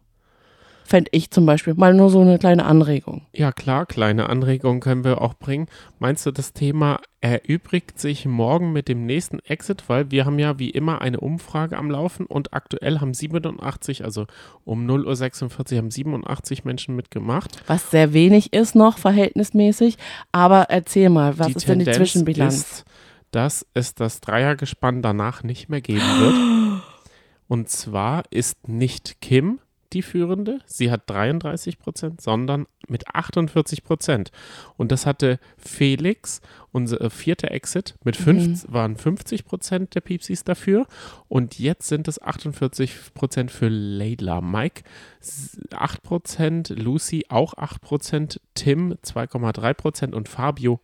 Fände 0.89 1.11
ich 1.13 1.31
zum 1.31 1.45
Beispiel. 1.45 1.75
Mal 1.75 1.93
nur 1.93 2.09
so 2.09 2.23
eine 2.23 2.39
kleine 2.39 2.65
Anregung. 2.65 3.21
Ja, 3.35 3.53
klar, 3.53 3.85
kleine 3.85 4.31
Anregungen 4.31 4.81
können 4.81 5.05
wir 5.05 5.21
auch 5.21 5.35
bringen. 5.35 5.67
Meinst 5.99 6.25
du, 6.25 6.31
das 6.31 6.55
Thema 6.55 7.03
erübrigt 7.21 8.01
sich 8.01 8.25
morgen 8.25 8.73
mit 8.73 8.89
dem 8.89 9.05
nächsten 9.05 9.39
Exit? 9.41 9.85
Weil 9.89 10.11
wir 10.11 10.25
haben 10.25 10.39
ja 10.39 10.59
wie 10.59 10.71
immer 10.71 11.03
eine 11.03 11.21
Umfrage 11.21 11.77
am 11.77 11.91
Laufen 11.91 12.25
und 12.25 12.55
aktuell 12.55 13.01
haben 13.01 13.13
87, 13.13 14.03
also 14.03 14.25
um 14.65 14.89
0.46 14.89 15.73
Uhr 15.73 15.77
haben 15.77 15.91
87 15.91 16.65
Menschen 16.65 16.97
mitgemacht. 16.97 17.63
Was 17.67 17.91
sehr 17.91 18.15
wenig 18.15 18.55
ist 18.55 18.75
noch 18.75 18.97
verhältnismäßig. 18.97 19.99
Aber 20.33 20.71
erzähl 20.71 21.11
mal, 21.11 21.39
was 21.39 21.49
die 21.49 21.53
ist 21.53 21.69
denn 21.69 21.81
die 21.81 21.85
Tendenz 21.85 22.13
Zwischenbilanz? 22.13 22.55
Ist, 22.55 22.85
dass 23.31 23.67
es 23.75 23.95
das 23.95 24.23
Dreiergespann 24.23 25.03
danach 25.03 25.43
nicht 25.43 25.69
mehr 25.69 25.83
geben 25.83 26.01
wird. 26.01 26.83
Und 27.47 27.69
zwar 27.69 28.23
ist 28.31 28.69
nicht 28.69 29.21
Kim 29.21 29.59
die 29.93 30.03
Führende, 30.03 30.59
sie 30.67 30.91
hat 30.91 31.03
33 31.09 31.79
Prozent, 31.79 32.21
sondern 32.21 32.67
mit 32.89 33.09
48 33.15 33.85
Prozent. 33.85 34.31
Und 34.77 34.93
das 34.93 35.07
hatte 35.07 35.39
Felix, 35.57 36.41
unser 36.73 37.01
äh, 37.01 37.11
vierter 37.11 37.51
Exit, 37.53 37.95
mit 38.05 38.17
fünf, 38.17 38.65
waren 38.69 38.97
50 38.97 39.45
Prozent 39.45 39.95
der 39.95 40.01
Piepsis 40.01 40.45
dafür. 40.45 40.87
Und 41.29 41.59
jetzt 41.59 41.89
sind 41.89 42.09
es 42.09 42.21
48 42.21 43.15
Prozent 43.15 43.51
für 43.51 43.69
Leila. 43.69 44.41
Mike 44.41 44.83
s- 45.21 45.59
8 45.73 46.03
Prozent, 46.03 46.69
Lucy 46.71 47.27
auch 47.29 47.55
8 47.57 47.81
Prozent, 47.81 48.41
Tim 48.55 48.95
2,3 49.05 49.75
Prozent 49.75 50.15
und 50.15 50.29
Fabio 50.29 50.81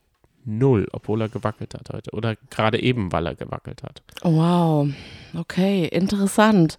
null, 0.47 0.87
obwohl 0.93 1.23
er 1.23 1.31
gewackelt 1.31 1.73
hat 1.75 1.89
heute. 1.91 2.11
Oder 2.13 2.37
gerade 2.51 2.83
eben, 2.83 3.13
weil 3.13 3.27
er 3.27 3.35
gewackelt 3.35 3.83
hat. 3.83 4.03
Wow, 4.23 4.89
okay, 5.35 5.87
interessant. 5.87 6.77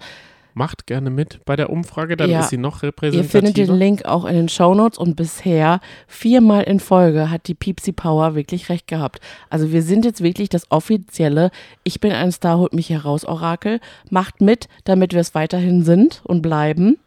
Macht 0.57 0.87
gerne 0.87 1.09
mit 1.09 1.41
bei 1.43 1.57
der 1.57 1.69
Umfrage, 1.69 2.15
dann 2.15 2.29
Ja. 2.29 2.39
ist 2.39 2.49
sie 2.49 2.57
noch 2.57 2.81
Ihr 2.81 2.87
repräsentativer. 2.87 3.29
findet 3.29 3.57
den 3.57 3.75
Link 3.75 4.05
auch 4.05 4.23
in 4.23 4.35
den 4.35 4.47
Shownotes 4.49 4.97
und 4.97 5.15
bisher 5.17 5.81
viermal 6.07 6.63
in 6.63 6.79
Folge 6.79 7.29
hat 7.29 7.47
die 7.49 7.53
Piepsi 7.53 7.91
Power 7.91 8.35
wirklich 8.35 8.69
recht 8.69 8.87
gehabt. 8.87 9.19
Also 9.49 9.73
wir 9.73 9.81
sind 9.83 10.05
jetzt 10.05 10.23
wirklich 10.23 10.47
das 10.47 10.71
offizielle 10.71 11.51
Ich 11.83 11.99
bin 11.99 12.13
ein 12.13 12.31
Star, 12.31 12.57
holt 12.57 12.73
mich 12.73 12.89
heraus 12.89 13.25
Orakel. 13.25 13.81
Macht 14.09 14.39
mit, 14.39 14.69
damit 14.85 15.11
wir 15.13 15.19
es 15.19 15.35
weiterhin 15.35 15.83
sind 15.83 16.21
und 16.23 16.41
bleiben. 16.41 16.97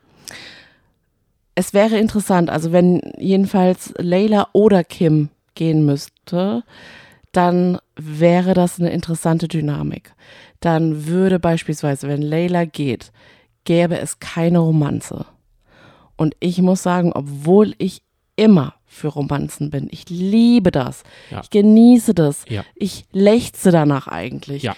Es 1.54 1.72
wäre 1.74 1.96
interessant, 1.98 2.50
also 2.50 2.70
wenn 2.70 3.00
jedenfalls 3.16 3.92
Layla 3.98 4.48
oder 4.52 4.84
Kim 4.84 5.30
gehen 5.54 5.84
müsste, 5.86 6.62
dann 7.32 7.78
wäre 7.96 8.54
das 8.54 8.78
eine 8.78 8.90
interessante 8.90 9.48
Dynamik. 9.48 10.12
Dann 10.60 11.06
würde 11.06 11.38
beispielsweise, 11.38 12.08
wenn 12.08 12.22
Layla 12.22 12.64
geht, 12.64 13.10
gäbe 13.68 13.98
es 13.98 14.18
keine 14.18 14.60
Romanze. 14.60 15.26
Und 16.16 16.34
ich 16.40 16.62
muss 16.62 16.82
sagen, 16.82 17.12
obwohl 17.14 17.74
ich 17.76 18.00
immer 18.34 18.72
für 18.86 19.08
Romanzen 19.08 19.68
bin, 19.68 19.88
ich 19.90 20.08
liebe 20.08 20.70
das, 20.70 21.02
Ja. 21.30 21.40
ich 21.42 21.50
genieße 21.50 22.14
das, 22.14 22.46
Ja. 22.48 22.64
ich 22.74 23.04
lechze 23.12 23.70
danach 23.70 24.08
eigentlich, 24.08 24.62
Ja. 24.62 24.74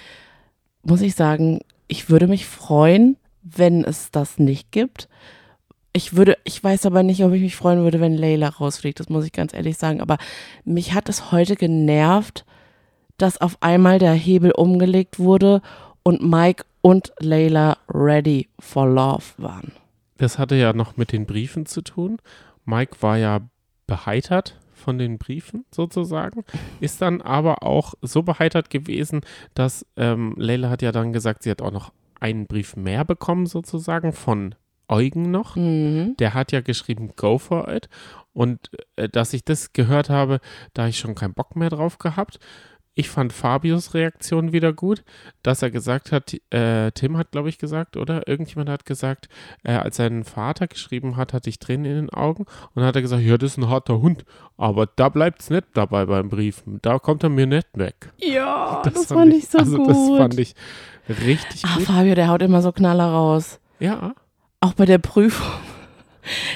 muss 0.82 1.02
ich 1.02 1.14
sagen, 1.14 1.60
ich 1.86 2.10
würde 2.10 2.26
mich 2.26 2.46
freuen, 2.46 3.16
wenn 3.42 3.84
es 3.84 4.10
das 4.10 4.38
nicht 4.40 4.72
gibt. 4.72 5.08
Ich 5.92 6.16
würde, 6.16 6.36
ich 6.42 6.62
weiß 6.62 6.84
aber 6.86 7.04
nicht, 7.04 7.22
ob 7.24 7.32
ich 7.32 7.42
mich 7.42 7.54
freuen 7.54 7.82
würde, 7.84 8.00
wenn 8.00 8.16
Layla 8.16 8.48
rausfliegt, 8.48 8.98
das 8.98 9.08
muss 9.08 9.24
ich 9.24 9.32
ganz 9.32 9.54
ehrlich 9.54 9.76
sagen. 9.78 10.00
Aber 10.00 10.18
mich 10.64 10.94
hat 10.94 11.08
es 11.08 11.30
heute 11.30 11.54
genervt, 11.54 12.44
dass 13.18 13.40
auf 13.40 13.56
einmal 13.60 14.00
der 14.00 14.14
Hebel 14.14 14.50
umgelegt 14.50 15.18
wurde 15.20 15.62
und 16.02 16.22
Mike 16.28 16.64
und 16.82 17.12
Layla 17.20 17.76
ready 17.88 18.48
for 18.58 18.88
love 18.88 19.24
waren. 19.38 19.72
Das 20.18 20.38
hatte 20.38 20.54
ja 20.54 20.72
noch 20.72 20.96
mit 20.96 21.12
den 21.12 21.26
Briefen 21.26 21.66
zu 21.66 21.82
tun. 21.82 22.18
Mike 22.64 22.96
war 23.00 23.16
ja 23.16 23.40
beheitert 23.86 24.58
von 24.74 24.98
den 24.98 25.18
Briefen 25.18 25.64
sozusagen, 25.70 26.44
ist 26.80 27.02
dann 27.02 27.20
aber 27.20 27.62
auch 27.62 27.94
so 28.00 28.22
beheitert 28.22 28.70
gewesen, 28.70 29.20
dass 29.54 29.86
ähm, 29.96 30.34
Leila 30.36 30.70
hat 30.70 30.82
ja 30.82 30.92
dann 30.92 31.12
gesagt, 31.12 31.42
sie 31.42 31.50
hat 31.50 31.62
auch 31.62 31.70
noch 31.72 31.92
einen 32.18 32.46
Brief 32.46 32.76
mehr 32.76 33.04
bekommen 33.04 33.46
sozusagen 33.46 34.12
von 34.12 34.54
Eugen 34.88 35.30
noch. 35.30 35.56
Mhm. 35.56 36.16
Der 36.18 36.34
hat 36.34 36.52
ja 36.52 36.60
geschrieben, 36.60 37.12
go 37.16 37.38
for 37.38 37.72
it. 37.72 37.88
Und 38.32 38.70
äh, 38.96 39.08
dass 39.08 39.32
ich 39.32 39.44
das 39.44 39.72
gehört 39.72 40.10
habe, 40.10 40.40
da 40.74 40.82
habe 40.82 40.90
ich 40.90 40.98
schon 40.98 41.14
keinen 41.14 41.34
Bock 41.34 41.56
mehr 41.56 41.70
drauf 41.70 41.98
gehabt. 41.98 42.38
Ich 42.94 43.08
fand 43.08 43.32
Fabius 43.32 43.94
Reaktion 43.94 44.52
wieder 44.52 44.72
gut, 44.72 45.04
dass 45.42 45.62
er 45.62 45.70
gesagt 45.70 46.10
hat, 46.10 46.34
äh, 46.50 46.90
Tim 46.92 47.16
hat, 47.16 47.30
glaube 47.30 47.48
ich, 47.48 47.58
gesagt, 47.58 47.96
oder? 47.96 48.26
Irgendjemand 48.26 48.68
hat 48.68 48.84
gesagt, 48.84 49.28
äh, 49.62 49.72
als 49.72 49.96
sein 49.96 50.24
Vater 50.24 50.66
geschrieben 50.66 51.16
hat, 51.16 51.32
hatte 51.32 51.48
ich 51.48 51.60
Tränen 51.60 51.86
in 51.86 51.94
den 51.94 52.10
Augen. 52.10 52.42
Und 52.42 52.76
dann 52.76 52.84
hat 52.84 52.96
er 52.96 53.02
gesagt, 53.02 53.22
ja, 53.22 53.38
das 53.38 53.52
ist 53.52 53.58
ein 53.58 53.68
harter 53.68 54.00
Hund, 54.00 54.24
aber 54.56 54.86
da 54.86 55.08
bleibt 55.08 55.40
es 55.40 55.50
nicht 55.50 55.66
dabei 55.74 56.04
beim 56.06 56.28
Brief. 56.28 56.62
Da 56.66 56.98
kommt 56.98 57.22
er 57.22 57.28
mir 57.28 57.46
nicht 57.46 57.68
weg. 57.74 58.12
Ja, 58.18 58.82
das, 58.84 59.06
fand 59.06 59.34
ich 59.34 59.48
so 59.48 59.58
also 59.58 59.76
gut. 59.76 59.90
das 59.90 59.96
fand 59.96 60.38
ich 60.38 60.54
richtig 61.08 61.64
ah, 61.64 61.76
gut. 61.76 61.84
Fabio, 61.84 62.14
der 62.14 62.28
haut 62.28 62.42
immer 62.42 62.60
so 62.60 62.72
Knaller 62.72 63.06
raus. 63.06 63.60
Ja, 63.78 64.14
auch 64.60 64.74
bei 64.74 64.84
der 64.84 64.98
Prüfung. 64.98 65.46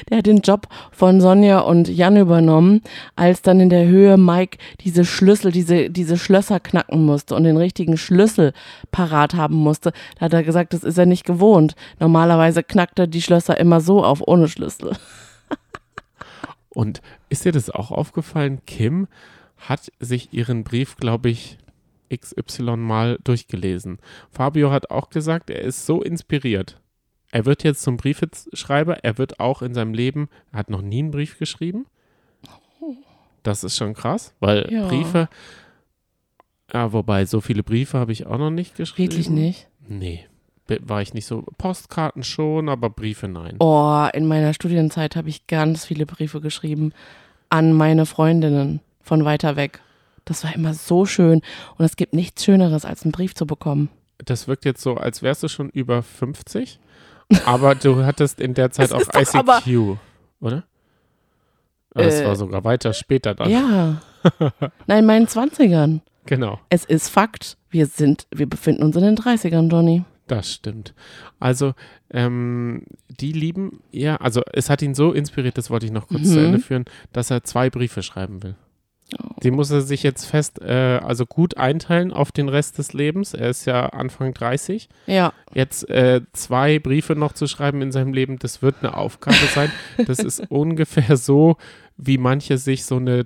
Der 0.09 0.19
hat 0.19 0.27
den 0.27 0.39
Job 0.39 0.69
von 0.93 1.21
Sonja 1.21 1.61
und 1.61 1.89
Jan 1.89 2.17
übernommen, 2.17 2.83
als 3.17 3.43
dann 3.43 3.61
in 3.61 3.71
der 3.71 3.87
Höhe 3.87 4.17
Mike 4.17 4.59
diese 4.81 5.05
Schlüssel, 5.05 5.53
diese, 5.53 5.91
diese 5.91 6.19
Schlösser 6.19 6.61
knacken 6.61 7.05
musste 7.05 7.35
und 7.35 7.45
den 7.45 7.57
richtigen 7.57 7.97
Schlüssel 7.97 8.53
parat 8.91 9.35
haben 9.35 9.57
musste. 9.57 9.93
Da 10.19 10.27
hat 10.27 10.33
er 10.33 10.43
gesagt, 10.43 10.73
das 10.73 10.85
ist 10.85 10.99
er 10.99 11.07
nicht 11.07 11.25
gewohnt. 11.25 11.75
Normalerweise 12.01 12.63
knackt 12.63 12.99
er 12.99 13.07
die 13.07 13.23
Schlösser 13.23 13.59
immer 13.59 13.81
so 13.81 14.05
auf, 14.05 14.23
ohne 14.27 14.49
Schlüssel. 14.49 14.93
Und 16.71 17.01
ist 17.29 17.45
dir 17.45 17.53
das 17.53 17.71
auch 17.71 17.91
aufgefallen? 17.91 18.61
Kim 18.67 19.07
hat 19.57 19.93
sich 20.01 20.33
ihren 20.33 20.65
Brief, 20.65 20.97
glaube 20.97 21.31
ich, 21.31 21.59
XY 22.15 22.77
mal 22.77 23.19
durchgelesen. 23.25 23.99
Fabio 24.31 24.71
hat 24.71 24.91
auch 24.91 25.11
gesagt, 25.11 25.51
er 25.51 25.63
ist 25.63 25.87
so 25.87 26.03
inspiriert. 26.03 26.81
Er 27.35 27.47
wird 27.47 27.65
jetzt 27.65 27.83
zum 27.83 27.97
Briefeschreiber, 27.97 29.03
er 29.03 29.19
wird 29.19 29.41
auch 29.41 29.61
in 29.61 29.75
seinem 29.75 29.93
Leben, 29.93 30.29
er 30.53 30.61
hat 30.61 30.71
noch 30.71 30.83
nie 30.83 31.01
einen 31.01 31.11
Brief 31.11 31.37
geschrieben. 31.37 31.85
Das 33.43 33.65
ist 33.65 33.77
schon 33.77 33.93
krass, 33.93 34.33
weil 34.39 34.73
Ja. 34.73 34.87
Briefe, 34.87 35.29
ja, 36.73 36.93
wobei 36.93 37.25
so 37.27 37.41
viele 37.41 37.65
Briefe 37.65 37.99
habe 37.99 38.13
ich 38.13 38.27
auch 38.27 38.39
noch 38.39 38.53
nicht 38.53 38.77
geschrieben. 38.77 39.11
Wirklich 39.11 39.31
nicht. 39.31 39.67
Nee, 39.89 40.25
war 40.69 41.03
ich 41.03 41.13
nicht 41.13 41.27
so. 41.27 41.43
Postkarten 41.59 42.23
schon, 42.23 42.69
aber 42.69 42.89
Briefe 42.89 43.27
nein. 43.27 43.57
Oh, 43.59 44.07
in 44.13 44.29
meiner 44.29 44.55
Studienzeit 44.55 45.17
habe 45.17 45.29
ich 45.29 45.49
ganz 45.49 45.85
viele 45.87 46.07
Briefe 46.07 46.41
geschrieben 46.41 46.93
an 47.49 47.73
meine 47.73 48.07
Freundinnen 48.07 48.79
von 49.03 49.25
weiter 49.25 49.57
weg. 49.57 49.81
Das 50.25 50.45
war 50.45 50.55
immer 50.55 50.73
so 50.73 51.05
schön. 51.05 51.43
Und 51.79 51.85
es 51.85 51.97
gibt 51.97 52.15
nichts 52.15 52.45
Schöneres, 52.45 52.85
als 52.85 53.03
einen 53.03 53.11
Brief 53.11 53.35
zu 53.35 53.45
bekommen. 53.45 53.89
Das 54.25 54.47
wirkt 54.47 54.65
jetzt 54.65 54.83
so, 54.83 54.95
als 54.95 55.21
wärst 55.21 55.43
du 55.43 55.49
schon 55.49 55.69
über 55.71 56.01
50, 56.05 56.79
aber 57.47 57.75
du 57.75 58.05
hattest 58.05 58.41
in 58.41 58.55
der 58.55 58.71
Zeit 58.71 58.87
Es 58.87 58.93
auch 58.93 59.01
ICQ, 59.61 59.97
oder? 60.41 60.65
Das 61.91 62.21
Äh, 62.21 62.27
war 62.27 62.37
sogar 62.37 62.65
weiter 62.65 62.93
später 62.93 63.35
dann. 63.35 63.51
Ja. 63.51 64.01
Nein, 64.87 65.01
in 65.01 65.07
meinen 65.07 65.27
20ern. 65.27 66.01
Genau, 66.27 66.59
Es 66.71 66.85
ist 66.87 67.09
Fakt. 67.11 67.57
Wir 67.71 67.87
sind, 67.87 68.27
wir 68.35 68.49
befinden 68.49 68.83
uns 68.83 68.97
in 68.97 69.03
den 69.03 69.17
30ern, 69.17 69.69
Johnny. 69.71 70.05
das 70.27 70.51
stimmt. 70.53 70.95
Also, 71.39 71.75
ähm, 72.11 72.85
die 73.09 73.33
lieben, 73.33 73.81
ja, 73.91 74.17
also 74.17 74.41
es 74.53 74.71
hat 74.71 74.81
ihn 74.81 74.95
so 74.95 75.13
inspiriert, 75.13 75.59
das 75.59 75.69
wollte 75.71 75.85
ich 75.87 75.93
noch 75.93 76.09
kurz 76.09 76.23
zu 76.33 76.39
Mhm. 76.39 76.45
Ende 76.47 76.59
führen, 76.61 76.85
dass 77.13 77.31
er 77.31 77.45
zwei 77.45 77.69
Briefe 77.69 78.03
schreiben 78.03 78.43
will. 78.43 78.57
Die 79.43 79.51
muss 79.51 79.71
er 79.71 79.83
sich 79.83 80.03
jetzt 80.03 80.25
fest, 80.25 80.61
äh, 80.63 81.01
also 81.03 81.27
gut 81.27 81.57
einteilen 81.59 82.13
auf 82.13 82.33
den 82.33 82.49
Rest 82.49 82.79
des 82.79 82.93
Lebens. 82.93 83.35
Er 83.35 83.51
ist 83.51 83.67
ja 83.67 83.87
Anfang 83.91 84.33
30. 84.33 84.89
Ja. 85.07 85.33
Jetzt 85.53 85.89
äh, 85.91 86.23
zwei 86.33 86.79
Briefe 86.79 87.15
noch 87.15 87.33
zu 87.33 87.47
schreiben 87.47 87.83
in 87.83 87.93
seinem 87.93 88.13
Leben, 88.15 88.39
das 88.39 88.63
wird 88.63 88.77
eine 88.81 88.97
Aufgabe 88.97 89.37
sein. 89.55 89.71
Das 90.07 90.19
ist 90.19 90.41
ungefähr 90.51 91.17
so, 91.17 91.57
wie 91.97 92.19
manche 92.19 92.59
sich 92.59 92.85
so 92.85 92.97
eine 92.97 93.23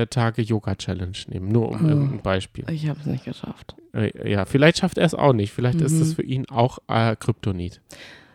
30-Tage-Yoga-Challenge 0.00 1.16
nehmen. 1.28 1.48
Nur 1.48 1.68
um 1.70 1.88
irgendein 1.88 2.22
Beispiel. 2.22 2.64
Ich 2.70 2.88
habe 2.88 2.98
es 3.00 3.06
nicht 3.06 3.24
geschafft. 3.24 3.76
Äh, 3.94 4.30
ja, 4.30 4.44
vielleicht 4.44 4.78
schafft 4.78 4.98
er 4.98 5.04
es 5.06 5.14
auch 5.14 5.32
nicht. 5.32 5.52
Vielleicht 5.52 5.80
ist 5.80 5.92
Mhm. 5.92 6.02
es 6.02 6.14
für 6.14 6.22
ihn 6.22 6.46
auch 6.48 6.78
äh, 6.88 7.16
Kryptonit. 7.16 7.80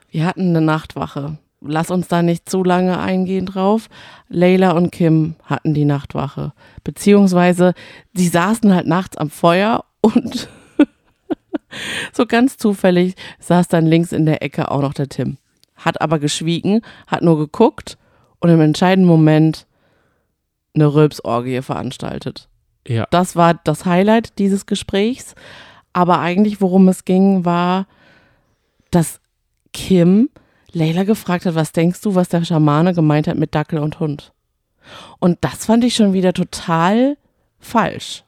Wir 0.09 0.25
hatten 0.25 0.49
eine 0.49 0.61
Nachtwache. 0.61 1.37
Lass 1.63 1.91
uns 1.91 2.07
da 2.07 2.23
nicht 2.23 2.49
zu 2.49 2.63
lange 2.63 2.99
eingehen 2.99 3.45
drauf. 3.45 3.87
Leila 4.29 4.71
und 4.71 4.91
Kim 4.91 5.35
hatten 5.45 5.73
die 5.75 5.85
Nachtwache. 5.85 6.53
Beziehungsweise, 6.83 7.73
sie 8.13 8.27
saßen 8.27 8.73
halt 8.73 8.87
nachts 8.87 9.15
am 9.17 9.29
Feuer 9.29 9.85
und 10.01 10.49
so 12.13 12.25
ganz 12.25 12.57
zufällig 12.57 13.15
saß 13.39 13.67
dann 13.67 13.85
links 13.85 14.11
in 14.11 14.25
der 14.25 14.41
Ecke 14.41 14.71
auch 14.71 14.81
noch 14.81 14.93
der 14.93 15.07
Tim. 15.07 15.37
Hat 15.75 16.01
aber 16.01 16.17
geschwiegen, 16.17 16.81
hat 17.05 17.21
nur 17.21 17.37
geguckt 17.37 17.97
und 18.39 18.49
im 18.49 18.59
entscheidenden 18.61 19.07
Moment 19.07 19.67
eine 20.73 20.93
Rülpsorgie 20.93 21.61
veranstaltet. 21.61 22.47
Ja, 22.87 23.05
Das 23.11 23.35
war 23.35 23.53
das 23.53 23.85
Highlight 23.85 24.39
dieses 24.39 24.65
Gesprächs. 24.65 25.35
Aber 25.93 26.19
eigentlich, 26.19 26.61
worum 26.61 26.87
es 26.87 27.05
ging, 27.05 27.45
war, 27.45 27.85
dass 28.89 29.19
Kim 29.73 30.29
Leila 30.73 31.03
gefragt 31.03 31.45
hat, 31.45 31.55
was 31.55 31.71
denkst 31.71 32.01
du, 32.01 32.15
was 32.15 32.29
der 32.29 32.43
Schamane 32.45 32.93
gemeint 32.93 33.27
hat 33.27 33.37
mit 33.37 33.53
Dackel 33.55 33.79
und 33.79 33.99
Hund? 33.99 34.33
Und 35.19 35.37
das 35.41 35.65
fand 35.65 35.83
ich 35.83 35.95
schon 35.95 36.13
wieder 36.13 36.33
total 36.33 37.17
falsch 37.59 38.23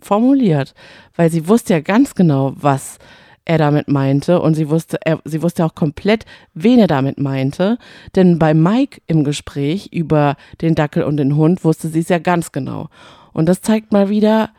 formuliert, 0.00 0.74
weil 1.16 1.30
sie 1.30 1.48
wusste 1.48 1.74
ja 1.74 1.80
ganz 1.80 2.14
genau, 2.14 2.52
was 2.56 2.98
er 3.44 3.58
damit 3.58 3.88
meinte 3.88 4.40
und 4.40 4.54
sie 4.54 4.68
wusste, 4.68 4.98
er, 5.04 5.20
sie 5.24 5.42
wusste 5.42 5.64
auch 5.64 5.74
komplett, 5.74 6.26
wen 6.52 6.78
er 6.78 6.86
damit 6.86 7.18
meinte, 7.18 7.78
denn 8.14 8.38
bei 8.38 8.52
Mike 8.52 9.00
im 9.06 9.24
Gespräch 9.24 9.88
über 9.90 10.36
den 10.60 10.74
Dackel 10.74 11.02
und 11.02 11.16
den 11.16 11.34
Hund 11.34 11.64
wusste 11.64 11.88
sie 11.88 12.00
es 12.00 12.10
ja 12.10 12.18
ganz 12.18 12.52
genau. 12.52 12.90
Und 13.32 13.46
das 13.46 13.62
zeigt 13.62 13.90
mal 13.90 14.10
wieder, 14.10 14.50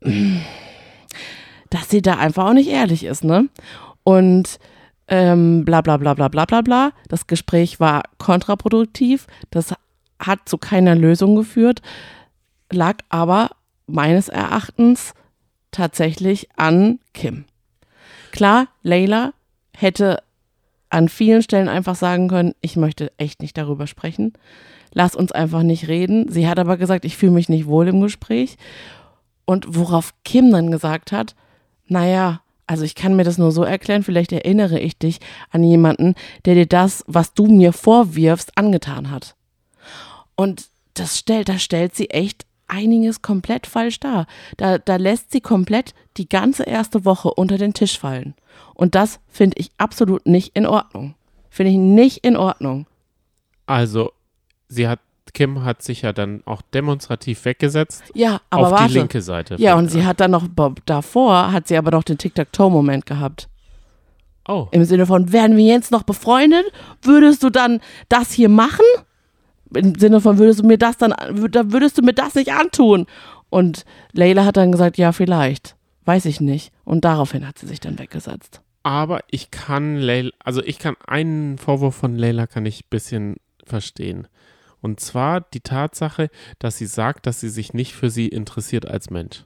dass 1.70 1.88
sie 1.88 2.02
da 2.02 2.16
einfach 2.16 2.46
auch 2.46 2.54
nicht 2.54 2.68
ehrlich 2.68 3.04
ist, 3.04 3.22
ne? 3.22 3.48
Und 4.02 4.58
ähm, 5.08 5.64
bla 5.64 5.80
bla 5.80 5.96
bla 5.96 6.14
bla 6.14 6.28
bla 6.28 6.44
bla 6.44 6.60
bla. 6.60 6.92
Das 7.08 7.26
Gespräch 7.26 7.80
war 7.80 8.02
kontraproduktiv. 8.18 9.26
Das 9.50 9.74
hat 10.18 10.48
zu 10.48 10.58
keiner 10.58 10.94
Lösung 10.94 11.36
geführt, 11.36 11.80
lag 12.70 12.96
aber 13.08 13.50
meines 13.86 14.28
Erachtens 14.28 15.14
tatsächlich 15.70 16.48
an 16.56 16.98
Kim. 17.14 17.44
Klar, 18.32 18.66
Layla 18.82 19.32
hätte 19.74 20.22
an 20.90 21.08
vielen 21.08 21.42
Stellen 21.42 21.68
einfach 21.68 21.94
sagen 21.94 22.28
können, 22.28 22.54
ich 22.60 22.76
möchte 22.76 23.12
echt 23.16 23.42
nicht 23.42 23.56
darüber 23.56 23.86
sprechen. 23.86 24.32
Lass 24.92 25.14
uns 25.14 25.32
einfach 25.32 25.62
nicht 25.62 25.88
reden. 25.88 26.30
Sie 26.30 26.48
hat 26.48 26.58
aber 26.58 26.76
gesagt, 26.76 27.04
ich 27.04 27.16
fühle 27.16 27.32
mich 27.32 27.48
nicht 27.48 27.66
wohl 27.66 27.88
im 27.88 28.00
Gespräch. 28.00 28.56
Und 29.44 29.76
worauf 29.76 30.14
Kim 30.24 30.50
dann 30.50 30.70
gesagt 30.70 31.12
hat, 31.12 31.34
naja, 31.86 32.40
also 32.68 32.84
ich 32.84 32.94
kann 32.94 33.16
mir 33.16 33.24
das 33.24 33.38
nur 33.38 33.50
so 33.50 33.64
erklären, 33.64 34.02
vielleicht 34.02 34.30
erinnere 34.30 34.78
ich 34.78 34.98
dich 34.98 35.18
an 35.50 35.64
jemanden, 35.64 36.14
der 36.44 36.54
dir 36.54 36.66
das, 36.66 37.02
was 37.06 37.34
du 37.34 37.46
mir 37.46 37.72
vorwirfst, 37.72 38.56
angetan 38.56 39.10
hat. 39.10 39.34
Und 40.36 40.68
das 40.94 41.18
stellt, 41.18 41.48
da 41.48 41.58
stellt 41.58 41.96
sie 41.96 42.10
echt 42.10 42.46
einiges 42.68 43.22
komplett 43.22 43.66
falsch 43.66 43.98
dar. 43.98 44.26
Da, 44.58 44.78
da 44.78 44.96
lässt 44.96 45.32
sie 45.32 45.40
komplett 45.40 45.94
die 46.18 46.28
ganze 46.28 46.64
erste 46.64 47.04
Woche 47.04 47.32
unter 47.32 47.56
den 47.56 47.72
Tisch 47.72 47.98
fallen. 47.98 48.34
Und 48.74 48.94
das 48.94 49.18
finde 49.28 49.56
ich 49.58 49.70
absolut 49.78 50.26
nicht 50.26 50.54
in 50.54 50.66
Ordnung. 50.66 51.14
Finde 51.48 51.72
ich 51.72 51.78
nicht 51.78 52.18
in 52.18 52.36
Ordnung. 52.36 52.86
also 53.66 54.12
sie 54.68 54.86
hat, 54.86 55.00
Kim 55.34 55.64
hat 55.64 55.82
sich 55.82 56.02
ja 56.02 56.12
dann 56.12 56.42
auch 56.46 56.62
demonstrativ 56.62 57.44
weggesetzt 57.44 58.02
Ja, 58.14 58.40
aber 58.50 58.66
auf 58.68 58.72
warte. 58.72 58.88
die 58.92 58.98
linke 58.98 59.22
Seite. 59.22 59.56
ja, 59.58 59.74
und 59.76 59.90
sie 59.90 60.04
hat 60.04 60.20
dann 60.20 60.30
noch, 60.30 60.46
davor 60.86 61.52
hat 61.52 61.68
sie 61.68 61.76
aber 61.76 61.90
noch 61.90 62.02
den 62.04 62.18
Tic-Tac-Toe-Moment 62.18 63.06
gehabt. 63.06 63.48
Oh, 64.46 64.68
Im 64.70 64.84
Sinne 64.84 65.04
von, 65.06 65.32
wären 65.32 65.56
wir 65.56 65.64
jetzt 65.66 65.90
noch 65.92 66.02
befreundet, 66.04 66.64
würdest 67.02 67.42
du 67.42 67.50
dann 67.50 67.80
das 68.08 68.32
hier 68.32 68.48
machen? 68.48 68.84
Im 69.74 69.94
Sinne 69.98 70.20
von, 70.22 70.38
würdest 70.38 70.60
du 70.60 70.66
mir 70.66 70.78
das 70.78 70.96
dann, 70.96 71.12
wür- 71.12 71.70
würdest 71.72 71.98
du 71.98 72.02
mir 72.02 72.14
das 72.14 72.34
nicht 72.34 72.52
antun? 72.52 73.06
Und 73.50 73.84
Leila 74.12 74.44
hat 74.46 74.56
dann 74.56 74.72
gesagt, 74.72 74.96
ja, 74.96 75.12
vielleicht. 75.12 75.76
Weiß 76.06 76.24
ich 76.24 76.40
nicht. 76.40 76.72
Und 76.84 77.04
daraufhin 77.04 77.46
hat 77.46 77.58
sie 77.58 77.66
sich 77.66 77.80
dann 77.80 77.98
weggesetzt. 77.98 78.62
aber 78.82 79.20
ich 79.30 79.50
kann 79.50 79.96
Leila, 79.96 80.30
also 80.42 80.62
ich 80.62 80.78
kann 80.78 80.96
einen 81.06 81.58
Vorwurf 81.58 81.96
von 81.96 82.16
Leila 82.16 82.46
kann 82.46 82.64
ich 82.64 82.80
ein 82.84 82.88
bisschen 82.88 83.36
verstehen. 83.66 84.26
Und 84.80 85.00
zwar 85.00 85.40
die 85.40 85.60
Tatsache, 85.60 86.30
dass 86.58 86.78
sie 86.78 86.86
sagt, 86.86 87.26
dass 87.26 87.40
sie 87.40 87.48
sich 87.48 87.74
nicht 87.74 87.94
für 87.94 88.10
sie 88.10 88.28
interessiert 88.28 88.86
als 88.86 89.10
Mensch. 89.10 89.44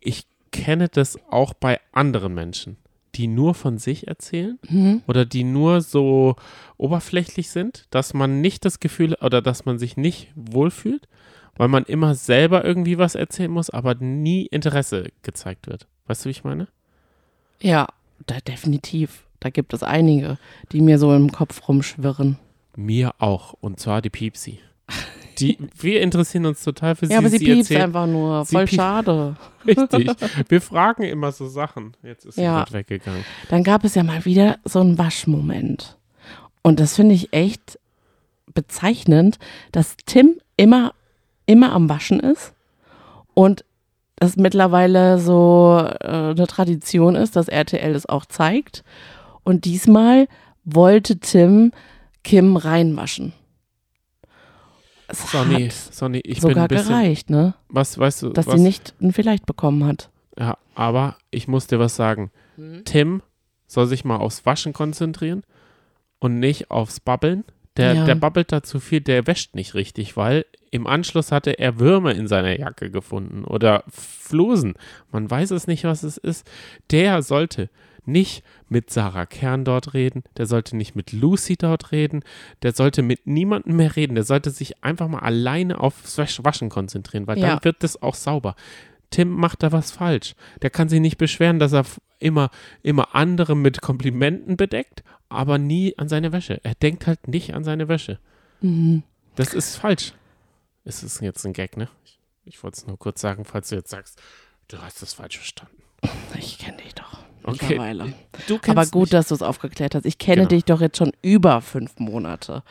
Ich 0.00 0.26
kenne 0.50 0.88
das 0.88 1.18
auch 1.30 1.54
bei 1.54 1.80
anderen 1.92 2.34
Menschen, 2.34 2.76
die 3.14 3.26
nur 3.26 3.54
von 3.54 3.78
sich 3.78 4.08
erzählen 4.08 4.58
oder 5.06 5.24
die 5.24 5.44
nur 5.44 5.80
so 5.80 6.36
oberflächlich 6.76 7.50
sind, 7.50 7.86
dass 7.90 8.14
man 8.14 8.40
nicht 8.40 8.64
das 8.64 8.80
Gefühl 8.80 9.14
oder 9.20 9.42
dass 9.42 9.64
man 9.64 9.78
sich 9.78 9.96
nicht 9.96 10.32
wohlfühlt, 10.34 11.08
weil 11.56 11.68
man 11.68 11.84
immer 11.84 12.14
selber 12.14 12.64
irgendwie 12.64 12.98
was 12.98 13.14
erzählen 13.14 13.50
muss, 13.50 13.70
aber 13.70 13.94
nie 13.94 14.46
Interesse 14.46 15.08
gezeigt 15.22 15.66
wird. 15.66 15.86
Weißt 16.06 16.24
du, 16.24 16.28
wie 16.28 16.32
ich 16.32 16.44
meine? 16.44 16.68
Ja, 17.60 17.86
da 18.26 18.38
definitiv. 18.40 19.24
Da 19.40 19.50
gibt 19.50 19.74
es 19.74 19.82
einige, 19.82 20.38
die 20.70 20.80
mir 20.80 20.98
so 20.98 21.14
im 21.14 21.32
Kopf 21.32 21.68
rumschwirren. 21.68 22.38
Mir 22.76 23.14
auch. 23.18 23.54
Und 23.60 23.80
zwar 23.80 24.02
die 24.02 24.10
Piepsi. 24.10 24.58
Die, 25.38 25.56
wir 25.78 26.02
interessieren 26.02 26.44
uns 26.46 26.62
total 26.62 26.94
für 26.94 27.06
sie. 27.06 27.12
Ja, 27.12 27.18
aber 27.18 27.28
sie, 27.30 27.38
piepst 27.38 27.70
erzählt- 27.70 27.82
einfach 27.82 28.06
nur. 28.06 28.44
sie 28.44 28.52
Voll 28.54 28.68
schade. 28.68 29.36
Richtig. 29.66 30.10
Wir 30.48 30.60
fragen 30.60 31.04
immer 31.04 31.32
so 31.32 31.48
Sachen. 31.48 31.96
Jetzt 32.02 32.26
ist 32.26 32.34
sie 32.34 32.42
Ja. 32.42 32.58
grad 32.58 32.72
weggegangen. 32.72 33.24
Dann 33.48 33.62
gab 33.64 33.84
es 33.84 33.94
ja 33.94 34.02
mal 34.02 34.24
wieder 34.24 34.58
so 34.64 34.80
einen 34.80 34.98
Waschmoment. 34.98 35.96
Und 36.62 36.80
das 36.80 36.96
finde 36.96 37.14
ich 37.14 37.32
echt 37.32 37.78
bezeichnend, 38.54 39.38
dass 39.72 39.96
Tim 40.04 40.36
immer, 40.56 40.92
immer 41.46 41.72
am 41.72 41.88
Waschen 41.88 42.20
ist 42.20 42.52
und 43.34 43.64
das 44.16 44.36
mittlerweile 44.36 45.18
so 45.18 45.82
äh, 46.00 46.06
eine 46.06 46.46
Tradition 46.46 47.16
ist, 47.16 47.34
dass 47.34 47.48
RTL 47.48 47.94
es 47.94 48.06
auch 48.08 48.26
zeigt. 48.26 48.84
Und 49.42 49.64
diesmal 49.64 50.28
wollte 50.64 51.18
Tim 51.18 51.72
Kim 52.24 52.56
reinwaschen. 52.56 53.32
Es 55.08 55.30
Sonny, 55.30 55.68
Sonny, 55.70 56.18
ich 56.24 56.40
bin 56.40 56.50
sogar 56.50 56.64
ein 56.64 56.68
bisschen. 56.68 56.88
gereicht, 56.88 57.30
ne? 57.30 57.54
Was 57.68 57.98
weißt 57.98 58.22
du? 58.22 58.28
Dass 58.30 58.46
was, 58.46 58.54
sie 58.56 58.60
nicht 58.62 58.94
ein 59.00 59.12
Vielleicht 59.12 59.44
bekommen 59.46 59.84
hat. 59.84 60.10
Ja, 60.38 60.56
aber 60.74 61.16
ich 61.30 61.48
muss 61.48 61.66
dir 61.66 61.78
was 61.78 61.96
sagen. 61.96 62.30
Hm? 62.56 62.82
Tim 62.84 63.22
soll 63.66 63.86
sich 63.86 64.04
mal 64.04 64.16
aufs 64.16 64.46
Waschen 64.46 64.72
konzentrieren 64.72 65.42
und 66.18 66.38
nicht 66.38 66.70
aufs 66.70 67.00
Babbeln. 67.00 67.44
Der, 67.76 67.94
Ja. 67.94 68.04
der 68.04 68.14
babbelt 68.14 68.52
da 68.52 68.62
zu 68.62 68.80
viel, 68.80 69.00
der 69.00 69.26
wäscht 69.26 69.54
nicht 69.54 69.74
richtig, 69.74 70.16
weil 70.16 70.44
im 70.70 70.86
Anschluss 70.86 71.32
hatte 71.32 71.58
er 71.58 71.78
Würmer 71.78 72.14
in 72.14 72.26
seiner 72.28 72.58
Jacke 72.58 72.90
gefunden 72.90 73.44
oder 73.44 73.84
Flusen. 73.90 74.74
Man 75.10 75.30
weiß 75.30 75.50
es 75.50 75.66
nicht, 75.66 75.84
was 75.84 76.02
es 76.02 76.16
ist. 76.16 76.48
Der 76.90 77.22
sollte 77.22 77.68
nicht 78.04 78.42
mit 78.68 78.90
Sarah 78.90 79.26
Kern 79.26 79.64
dort 79.64 79.94
reden, 79.94 80.24
der 80.36 80.46
sollte 80.46 80.76
nicht 80.76 80.94
mit 80.96 81.12
Lucy 81.12 81.56
dort 81.56 81.92
reden, 81.92 82.22
der 82.62 82.72
sollte 82.72 83.02
mit 83.02 83.26
niemandem 83.26 83.76
mehr 83.76 83.94
reden, 83.96 84.14
der 84.14 84.24
sollte 84.24 84.50
sich 84.50 84.82
einfach 84.84 85.08
mal 85.08 85.20
alleine 85.20 85.78
aufs 85.80 86.18
Wasch- 86.18 86.44
Waschen 86.44 86.68
konzentrieren, 86.68 87.26
weil 87.26 87.38
Ja. 87.38 87.48
dann 87.56 87.64
wird 87.64 87.82
das 87.82 88.00
auch 88.02 88.14
sauber. 88.14 88.56
Tim 89.10 89.28
macht 89.30 89.62
da 89.62 89.72
was 89.72 89.90
falsch. 89.90 90.34
Der 90.62 90.70
kann 90.70 90.88
sich 90.88 91.00
nicht 91.00 91.18
beschweren, 91.18 91.58
dass 91.58 91.72
er 91.72 91.84
immer, 92.18 92.50
immer 92.82 93.14
andere 93.14 93.54
mit 93.54 93.80
Komplimenten 93.82 94.56
bedeckt, 94.56 95.02
aber 95.28 95.58
nie 95.58 95.96
an 95.98 96.08
seine 96.08 96.32
Wäsche. 96.32 96.60
Er 96.64 96.74
denkt 96.74 97.06
halt 97.06 97.28
nicht 97.28 97.54
an 97.54 97.62
seine 97.64 97.88
Wäsche. 97.88 98.18
Mhm. 98.62 99.02
Das 99.36 99.54
ist 99.54 99.76
falsch. 99.76 100.12
Es 100.84 101.02
ist 101.02 101.20
jetzt 101.20 101.44
ein 101.44 101.52
Gag, 101.52 101.76
ne? 101.76 101.88
Ich, 102.04 102.18
ich 102.44 102.62
wollte 102.62 102.78
es 102.80 102.86
nur 102.86 102.98
kurz 102.98 103.20
sagen, 103.20 103.44
falls 103.44 103.68
du 103.68 103.76
jetzt 103.76 103.90
sagst, 103.90 104.20
du 104.68 104.78
hast 104.78 105.02
das 105.02 105.14
falsch 105.14 105.36
verstanden. 105.36 105.76
Ich 106.38 106.58
kenne 106.58 106.78
dich 106.78 106.94
doch. 106.94 107.21
Okay. 107.44 107.66
Mittlerweile. 107.70 108.12
Du 108.46 108.58
kennst 108.58 108.68
Aber 108.70 108.86
gut, 108.86 109.02
mich. 109.02 109.10
dass 109.10 109.28
du 109.28 109.34
es 109.34 109.42
aufgeklärt 109.42 109.94
hast. 109.94 110.06
Ich 110.06 110.18
kenne 110.18 110.36
Genau. 110.42 110.48
dich 110.48 110.64
doch 110.64 110.80
jetzt 110.80 110.98
schon 110.98 111.12
über 111.22 111.60
fünf 111.60 111.98
Monate. 111.98 112.62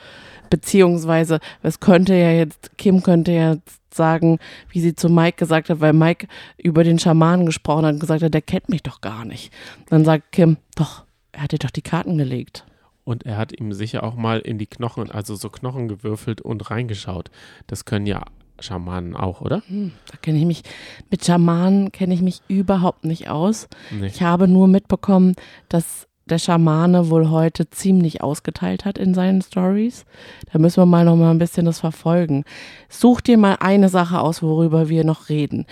Beziehungsweise, 0.50 1.40
es 1.64 1.80
könnte 1.80 2.14
ja 2.16 2.32
jetzt, 2.32 2.78
Kim 2.78 3.04
könnte 3.04 3.32
ja 3.32 3.54
jetzt 3.54 3.80
sagen, 3.94 4.40
wie 4.70 4.80
sie 4.82 4.96
zu 4.96 5.10
Mike 5.10 5.38
gesagt 5.38 5.70
hat, 5.70 5.80
weil 5.82 5.94
Mike 5.94 6.28
über 6.58 6.84
den 6.84 7.00
Schamanen 7.00 7.46
gesprochen 7.46 7.86
hat 7.86 7.94
und 7.94 8.00
gesagt 8.00 8.22
hat, 8.24 8.34
der 8.34 8.42
kennt 8.42 8.70
mich 8.70 8.84
doch 8.84 9.02
gar 9.02 9.26
nicht. 9.26 9.52
Dann 9.90 10.06
sagt 10.06 10.32
Kim, 10.32 10.58
doch, 10.76 11.06
er 11.32 11.44
hat 11.44 11.52
dir 11.52 11.60
doch 11.60 11.72
die 11.72 11.82
Karten 11.82 12.18
gelegt. 12.18 12.66
Und 13.04 13.26
er 13.26 13.38
hat 13.38 13.58
ihm 13.58 13.74
sicher 13.74 14.04
auch 14.04 14.16
mal 14.16 14.40
in 14.40 14.58
die 14.58 14.68
Knochen, 14.68 15.10
also 15.10 15.36
so 15.36 15.50
Knochen 15.50 15.88
gewürfelt 15.88 16.40
und 16.42 16.70
reingeschaut. 16.70 17.32
Das 17.68 17.86
können 17.86 18.06
ja 18.06 18.24
Schamanen 18.62 19.16
auch, 19.16 19.42
oder? 19.42 19.62
Da 19.70 20.18
kenne 20.22 20.40
ich 20.40 20.46
mich, 20.46 20.64
mit 21.10 21.26
Schamanen 21.26 21.92
kenne 21.92 22.14
ich 22.14 22.22
mich 22.22 22.42
überhaupt 22.48 23.06
nicht 23.06 23.30
aus. 23.30 23.68
Nee. 23.92 24.08
Ich 24.08 24.22
habe 24.22 24.48
nur 24.48 24.68
mitbekommen, 24.68 25.36
dass 25.70 26.08
der 26.26 26.38
Schamane 26.40 27.10
wohl 27.10 27.30
heute 27.30 27.70
ziemlich 27.70 28.22
ausgeteilt 28.22 28.86
hat 28.86 28.98
in 28.98 29.14
seinen 29.14 29.42
Stories. 29.42 30.06
Da 30.54 30.60
müssen 30.60 30.78
wir 30.82 30.86
mal 30.86 31.04
noch 31.04 31.16
mal 31.18 31.32
ein 31.32 31.40
bisschen 31.40 31.66
das 31.66 31.80
verfolgen. 31.80 32.46
Such 32.90 33.22
dir 33.22 33.38
mal 33.38 33.58
eine 33.60 33.90
Sache 33.90 34.20
aus, 34.22 34.42
worüber 34.42 34.88
wir 34.88 35.04
noch 35.04 35.30
reden. 35.30 35.66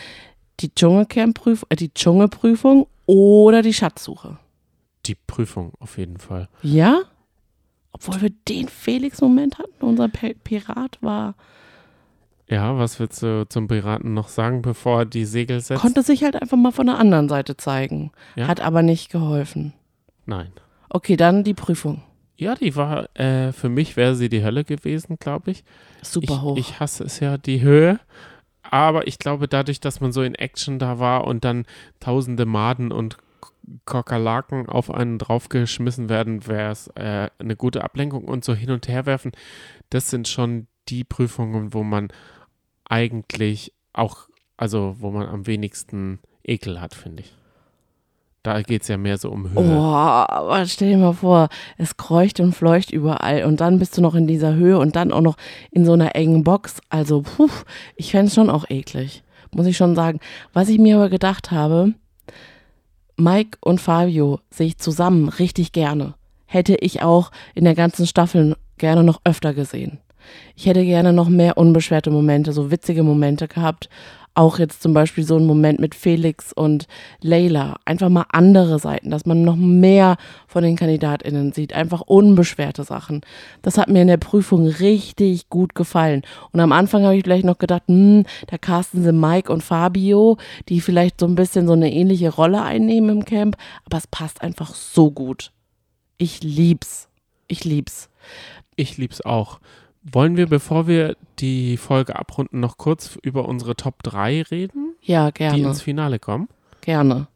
Die 0.60 0.74
Dschungelcamp-Prüfung, 0.74 1.68
äh, 1.70 1.76
die 1.78 1.94
Dschungelprüfung 1.94 2.88
oder 3.06 3.62
die 3.62 3.74
Schatzsuche. 3.74 4.38
Die 5.06 5.16
Prüfung 5.16 5.72
auf 5.80 5.98
jeden 5.98 6.18
Fall. 6.18 6.50
Ja? 6.62 7.04
Obwohl 7.94 8.22
wir 8.22 8.30
den 8.48 8.68
Felix-Moment 8.68 9.60
hatten. 9.60 9.86
Unser 9.86 10.10
Pi- 10.10 10.36
Pirat 10.44 10.98
war, 11.02 11.36
Ja, 12.50 12.78
was 12.78 13.00
willst 13.00 13.22
du 13.22 13.48
zum 13.48 13.68
Piraten 13.68 14.14
noch 14.14 14.28
sagen, 14.28 14.62
bevor 14.62 15.00
er 15.02 15.06
die 15.06 15.26
Segel 15.26 15.60
setzt? 15.62 15.82
konnte 15.82 16.02
sich 16.02 16.24
halt 16.24 16.42
einfach 16.42 16.58
mal 16.58 16.72
von 16.72 16.88
der 16.88 16.98
anderen 16.98 17.30
Seite 17.30 17.58
zeigen. 17.58 18.12
Ja. 18.36 18.48
Hat 18.48 18.60
aber 18.60 18.82
nicht 18.82 19.12
geholfen. 19.12 19.74
Nein. 20.26 20.52
Okay, 20.90 21.16
dann 21.16 21.44
die 21.44 21.54
Prüfung. 21.54 22.02
Ja, 22.36 22.56
die 22.56 22.76
war, 22.76 23.08
äh, 23.16 23.52
für 23.52 23.70
mich 23.70 23.98
wäre 23.98 24.16
sie 24.16 24.30
die 24.30 24.44
Hölle 24.44 24.64
gewesen, 24.64 25.18
glaube 25.20 25.52
ich. 25.52 25.64
Super 26.02 26.34
ich, 26.36 26.42
hoch. 26.42 26.58
Ich 26.58 26.80
hasse 26.80 27.04
es 27.04 27.20
ja, 27.20 27.38
die 27.38 27.62
Höhe. 27.62 28.00
Aber 28.64 29.08
ich 29.08 29.20
glaube, 29.20 29.48
dadurch, 29.48 29.80
dass 29.80 30.00
man 30.00 30.12
so 30.12 30.22
in 30.24 30.36
Action 30.36 30.80
da 30.80 31.00
war 31.00 31.26
und 31.28 31.44
dann 31.44 31.66
tausende 32.00 32.46
Maden 32.46 32.92
und 32.92 33.18
K- 33.42 33.50
Kakerlaken 33.86 34.68
auf 34.70 34.90
einen 34.92 35.18
draufgeschmissen 35.18 36.08
werden, 36.10 36.48
wäre 36.48 36.72
es 36.72 36.88
äh, 36.96 37.30
eine 37.40 37.56
gute 37.56 37.84
Ablenkung 37.84 38.24
und 38.26 38.44
so 38.46 38.54
hin 38.56 38.72
und 38.72 38.88
her 38.88 39.06
werfen. 39.06 39.32
Das 39.90 40.10
sind 40.10 40.28
schon 40.28 40.68
die 40.88 41.04
Prüfungen, 41.04 41.74
wo 41.74 41.84
man 41.84 42.08
eigentlich 42.90 43.74
auch, 43.94 44.28
also 44.58 44.98
wo 45.00 45.12
man 45.12 45.28
am 45.28 45.48
wenigsten 45.48 46.20
Ekel 46.44 46.82
hat, 46.82 46.94
finde 46.94 47.24
ich. 47.24 47.34
Da 48.44 48.62
geht 48.62 48.84
es 48.84 48.88
ja 48.88 48.98
mehr 48.98 49.18
so 49.18 49.30
um 49.30 49.50
Höhe. 49.50 49.60
Oh, 49.60 49.84
aber 49.84 50.66
stell 50.66 50.90
dir 50.90 50.98
mal 50.98 51.14
vor, 51.14 51.50
es 51.78 51.98
kreucht 51.98 52.40
und 52.40 52.54
fleucht 52.54 52.92
überall 52.92 53.44
und 53.44 53.60
dann 53.60 53.80
bist 53.80 53.98
du 53.98 54.02
noch 54.02 54.16
in 54.16 54.28
dieser 54.28 54.56
Höhe 54.56 54.80
und 54.80 54.96
dann 54.96 55.12
auch 55.12 55.22
noch 55.22 55.36
in 55.72 55.86
so 55.86 55.94
einer 55.94 56.16
engen 56.16 56.44
Box. 56.44 56.80
Also, 56.90 57.22
puh, 57.22 57.50
ich 57.96 58.12
fände 58.12 58.28
es 58.28 58.36
schon 58.36 58.50
auch 58.50 58.70
eklig, 58.70 59.24
muss 59.52 59.68
ich 59.68 59.76
schon 59.76 59.94
sagen. 59.94 60.20
Was 60.54 60.70
ich 60.70 60.80
mir 60.80 60.96
aber 60.96 61.10
gedacht 61.10 61.52
habe, 61.52 61.94
Mike 63.18 63.58
und 63.62 63.82
Fabio 63.82 64.40
sehe 64.50 64.68
ich 64.68 64.78
zusammen 64.78 65.28
richtig 65.28 65.74
gerne. 65.74 66.16
Hätte 66.46 66.76
ich 66.76 67.02
auch 67.02 67.32
in 67.56 67.66
der 67.66 67.76
ganzen 67.76 68.08
Staffel 68.08 68.56
gerne 68.78 69.04
noch 69.04 69.20
öfter 69.26 69.54
gesehen. 69.54 70.00
Ich 70.56 70.66
hätte 70.66 70.84
gerne 70.84 71.14
noch 71.14 71.30
mehr 71.30 71.58
unbeschwerte 71.58 72.12
Momente, 72.12 72.52
so 72.52 72.72
witzige 72.72 73.04
Momente 73.04 73.48
gehabt. 73.48 73.90
Auch 74.36 74.58
jetzt 74.60 74.82
zum 74.82 74.94
Beispiel 74.94 75.26
so 75.26 75.36
ein 75.36 75.46
Moment 75.46 75.80
mit 75.80 75.96
Felix 75.96 76.54
und 76.54 76.88
Layla. 77.22 77.76
Einfach 77.84 78.10
mal 78.10 78.26
andere 78.32 78.80
Seiten, 78.80 79.10
dass 79.10 79.26
man 79.26 79.44
noch 79.44 79.58
mehr 79.58 80.16
von 80.48 80.64
den 80.64 80.78
KandidatInnen 80.78 81.52
sieht. 81.52 81.74
Einfach 81.74 82.02
unbeschwerte 82.02 82.84
Sachen. 82.84 83.22
Das 83.64 83.78
hat 83.78 83.90
mir 83.90 84.02
in 84.02 84.08
der 84.08 84.18
Prüfung 84.18 84.66
richtig 84.66 85.50
gut 85.50 85.76
gefallen. 85.76 86.22
Und 86.52 86.62
am 86.62 86.72
Anfang 86.72 87.04
habe 87.04 87.18
ich 87.18 87.24
vielleicht 87.24 87.44
noch 87.44 87.58
gedacht, 87.58 87.84
hm, 87.88 88.24
da 88.48 88.58
casten 88.58 89.04
sie 89.04 89.12
Mike 89.12 89.52
und 89.52 89.62
Fabio, 89.62 90.38
die 90.70 90.80
vielleicht 90.80 91.20
so 91.20 91.26
ein 91.26 91.36
bisschen 91.36 91.68
so 91.68 91.74
eine 91.74 91.92
ähnliche 91.92 92.30
Rolle 92.30 92.62
einnehmen 92.62 93.10
im 93.10 93.26
Camp. 93.26 93.58
Aber 93.84 93.98
es 93.98 94.08
passt 94.08 94.42
einfach 94.42 94.74
so 94.74 95.12
gut. 95.12 95.52
Ich 96.18 96.44
lieb's. 96.44 97.10
Ich 97.48 97.66
lieb's. 97.66 98.10
Ich 98.76 98.98
lieb's 98.98 99.20
auch. 99.26 99.60
Wollen 100.04 100.38
wir, 100.38 100.48
bevor 100.48 100.88
wir 100.88 101.16
die 101.40 101.76
Folge 101.78 102.16
abrunden, 102.18 102.60
noch 102.60 102.78
kurz 102.78 103.18
über 103.22 103.48
unsere 103.48 103.76
Top 103.76 104.02
3 104.04 104.44
reden, 104.44 104.96
Ja, 105.02 105.28
die 105.32 105.40
gerne. 105.40 105.58
ins 105.68 105.82
Finale 105.82 106.20
kommen? 106.20 106.48
Gerne. 106.82 107.28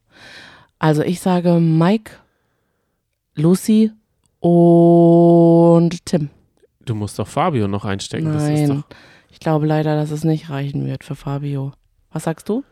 Also 0.79 1.01
ich 1.01 1.19
sage 1.19 1.59
Mike, 1.59 2.11
Lucy 3.35 3.91
und 4.39 6.05
Tim. 6.05 6.29
Du 6.85 6.95
musst 6.95 7.17
doch 7.19 7.27
Fabio 7.27 7.67
noch 7.67 7.85
einstecken. 7.85 8.31
Nein, 8.35 8.83
ich 9.31 9.39
glaube 9.39 9.65
leider, 9.65 9.95
dass 9.95 10.11
es 10.11 10.23
nicht 10.23 10.49
reichen 10.49 10.85
wird 10.85 11.03
für 11.03 11.15
Fabio. 11.15 11.73
Was 12.11 12.23
sagst 12.25 12.49
du? 12.49 12.63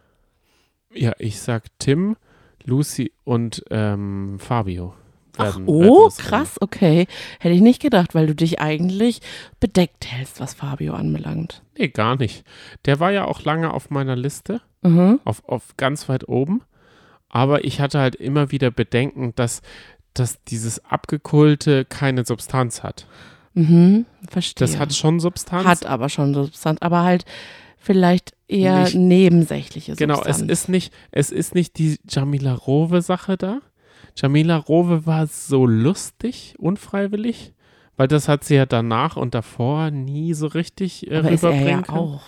ja, 0.93 1.13
ich 1.19 1.39
sag 1.39 1.63
Tim, 1.79 2.17
Lucy 2.65 3.13
und 3.23 3.63
ähm, 3.71 4.37
Fabio. 4.39 4.93
Werden. 5.43 5.67
werden 5.67 5.89
Oh, 5.89 6.09
krass, 6.09 6.55
okay. 6.61 7.07
Hätte 7.39 7.55
ich 7.55 7.61
nicht 7.61 7.81
gedacht, 7.81 8.13
weil 8.15 8.27
du 8.27 8.35
dich 8.35 8.59
eigentlich 8.59 9.21
bedeckt 9.59 10.05
hältst, 10.07 10.39
was 10.39 10.53
Fabio 10.53 10.93
anbelangt. 10.93 11.61
Nee, 11.77 11.89
gar 11.89 12.15
nicht. 12.17 12.43
Der 12.85 12.99
war 12.99 13.11
ja 13.11 13.25
auch 13.25 13.43
lange 13.43 13.73
auf 13.73 13.89
meiner 13.89 14.15
Liste, 14.15 14.61
Mhm. 14.81 15.19
auf, 15.25 15.43
auf 15.47 15.75
ganz 15.77 16.09
weit 16.09 16.27
oben. 16.27 16.61
Aber 17.29 17.63
ich 17.63 17.79
hatte 17.79 17.99
halt 17.99 18.15
immer 18.15 18.51
wieder 18.51 18.71
Bedenken, 18.71 19.33
dass, 19.35 19.61
dass 20.13 20.43
dieses 20.43 20.83
Abgekulte 20.85 21.85
keine 21.85 22.25
Substanz 22.25 22.83
hat. 22.83 23.05
Mhm. 23.53 24.05
Verstehe. 24.29 24.65
Das 24.67 24.77
hat 24.79 24.93
schon 24.93 25.19
Substanz. 25.19 25.65
Hat 25.65 25.85
aber 25.85 26.09
schon 26.09 26.33
Substanz, 26.33 26.79
aber 26.81 27.03
halt 27.03 27.25
vielleicht 27.77 28.33
eher 28.47 28.83
Nicht- 28.83 28.95
nebensächliche 28.95 29.95
Genau, 29.95 30.15
Substanz. 30.15 30.41
es 30.41 30.47
ist 30.61 30.69
nicht, 30.69 30.93
es 31.11 31.31
ist 31.31 31.55
nicht 31.55 31.77
die 31.77 31.97
Jamila 32.07 32.53
Rowe-Sache 32.53 33.37
da. 33.37 33.59
Jamila 34.15 34.57
Rowe 34.57 35.05
war 35.05 35.27
so 35.27 35.65
lustig, 35.65 36.55
unfreiwillig, 36.57 37.53
weil 37.97 38.07
das 38.07 38.27
hat 38.27 38.43
sie 38.43 38.55
ja 38.55 38.65
danach 38.65 39.15
und 39.17 39.33
davor 39.35 39.91
nie 39.91 40.33
so 40.33 40.47
richtig 40.47 41.09
äh, 41.09 41.17
aber 41.17 41.29
er 41.29 41.33
rüberbringen 41.33 41.67
ja 41.67 41.81
können. 41.81 41.97
auch. 41.97 42.21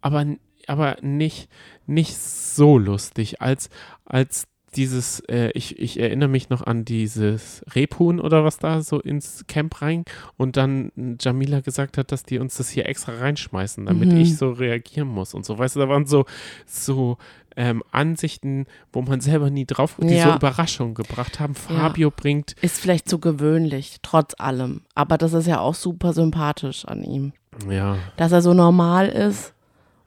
Aber, 0.00 0.24
aber 0.66 0.96
nicht, 1.02 1.48
nicht 1.86 2.16
so 2.16 2.78
lustig, 2.78 3.40
als, 3.42 3.68
als 4.04 4.46
dieses, 4.76 5.20
äh, 5.20 5.50
ich, 5.54 5.78
ich 5.78 5.98
erinnere 5.98 6.28
mich 6.28 6.50
noch 6.50 6.60
an 6.62 6.84
dieses 6.84 7.64
Rebhuhn 7.74 8.20
oder 8.20 8.44
was 8.44 8.58
da 8.58 8.82
so 8.82 9.00
ins 9.00 9.44
Camp 9.48 9.80
rein 9.80 10.04
und 10.36 10.58
dann 10.58 10.92
Jamila 11.18 11.60
gesagt 11.60 11.96
hat, 11.96 12.12
dass 12.12 12.22
die 12.24 12.38
uns 12.38 12.58
das 12.58 12.68
hier 12.68 12.86
extra 12.86 13.12
reinschmeißen, 13.14 13.86
damit 13.86 14.12
Mhm. 14.12 14.18
ich 14.18 14.36
so 14.36 14.50
reagieren 14.50 15.08
muss 15.08 15.32
und 15.32 15.46
so. 15.46 15.58
Weißt 15.58 15.76
du, 15.76 15.80
da 15.80 15.88
waren 15.88 16.04
so, 16.06 16.26
so 16.66 17.16
ähm, 17.58 17.82
Ansichten, 17.90 18.66
wo 18.92 19.02
man 19.02 19.20
selber 19.20 19.50
nie 19.50 19.66
drauf, 19.66 19.96
die 20.00 20.14
Ja. 20.14 20.30
so 20.30 20.36
Überraschungen 20.36 20.94
gebracht 20.94 21.40
haben. 21.40 21.54
Fabio 21.56 22.10
bringt, 22.10 22.52
Ist 22.62 22.80
vielleicht 22.80 23.08
zu 23.08 23.18
gewöhnlich, 23.18 23.96
trotz 24.02 24.34
allem. 24.38 24.82
Aber 24.94 25.18
das 25.18 25.32
ist 25.32 25.46
ja 25.48 25.58
auch 25.58 25.74
super 25.74 26.12
sympathisch 26.12 26.84
an 26.86 27.02
ihm. 27.02 27.32
ja, 27.68 27.96
Dass 28.16 28.30
er 28.32 28.40
so 28.42 28.54
normal 28.54 29.08
ist 29.08 29.52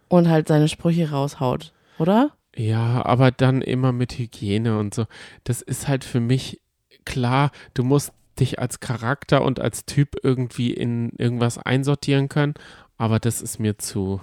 und 0.08 0.30
halt 0.30 0.48
seine 0.48 0.70
Sprüche 0.70 1.12
raushaut, 1.12 1.74
oder? 2.00 2.32
Ja, 2.56 3.06
aber 3.06 3.32
dann 3.32 3.62
immer 3.62 3.92
mit 3.92 4.18
Hygiene 4.18 4.80
und 4.80 4.94
so. 4.96 5.06
Das 5.44 5.62
ist 5.62 5.88
halt 5.90 6.04
für 6.06 6.20
mich 6.22 6.62
klar, 7.06 7.52
du 7.74 7.84
musst 7.84 8.14
dich 8.40 8.60
als 8.60 8.80
Charakter 8.80 9.44
und 9.44 9.60
als 9.60 9.86
Typ 9.86 10.16
irgendwie 10.24 10.72
in 10.72 11.10
irgendwas 11.18 11.58
einsortieren 11.58 12.30
können, 12.30 12.54
aber 12.98 13.20
das 13.20 13.42
ist 13.42 13.60
mir 13.60 13.78
zu. 13.78 14.22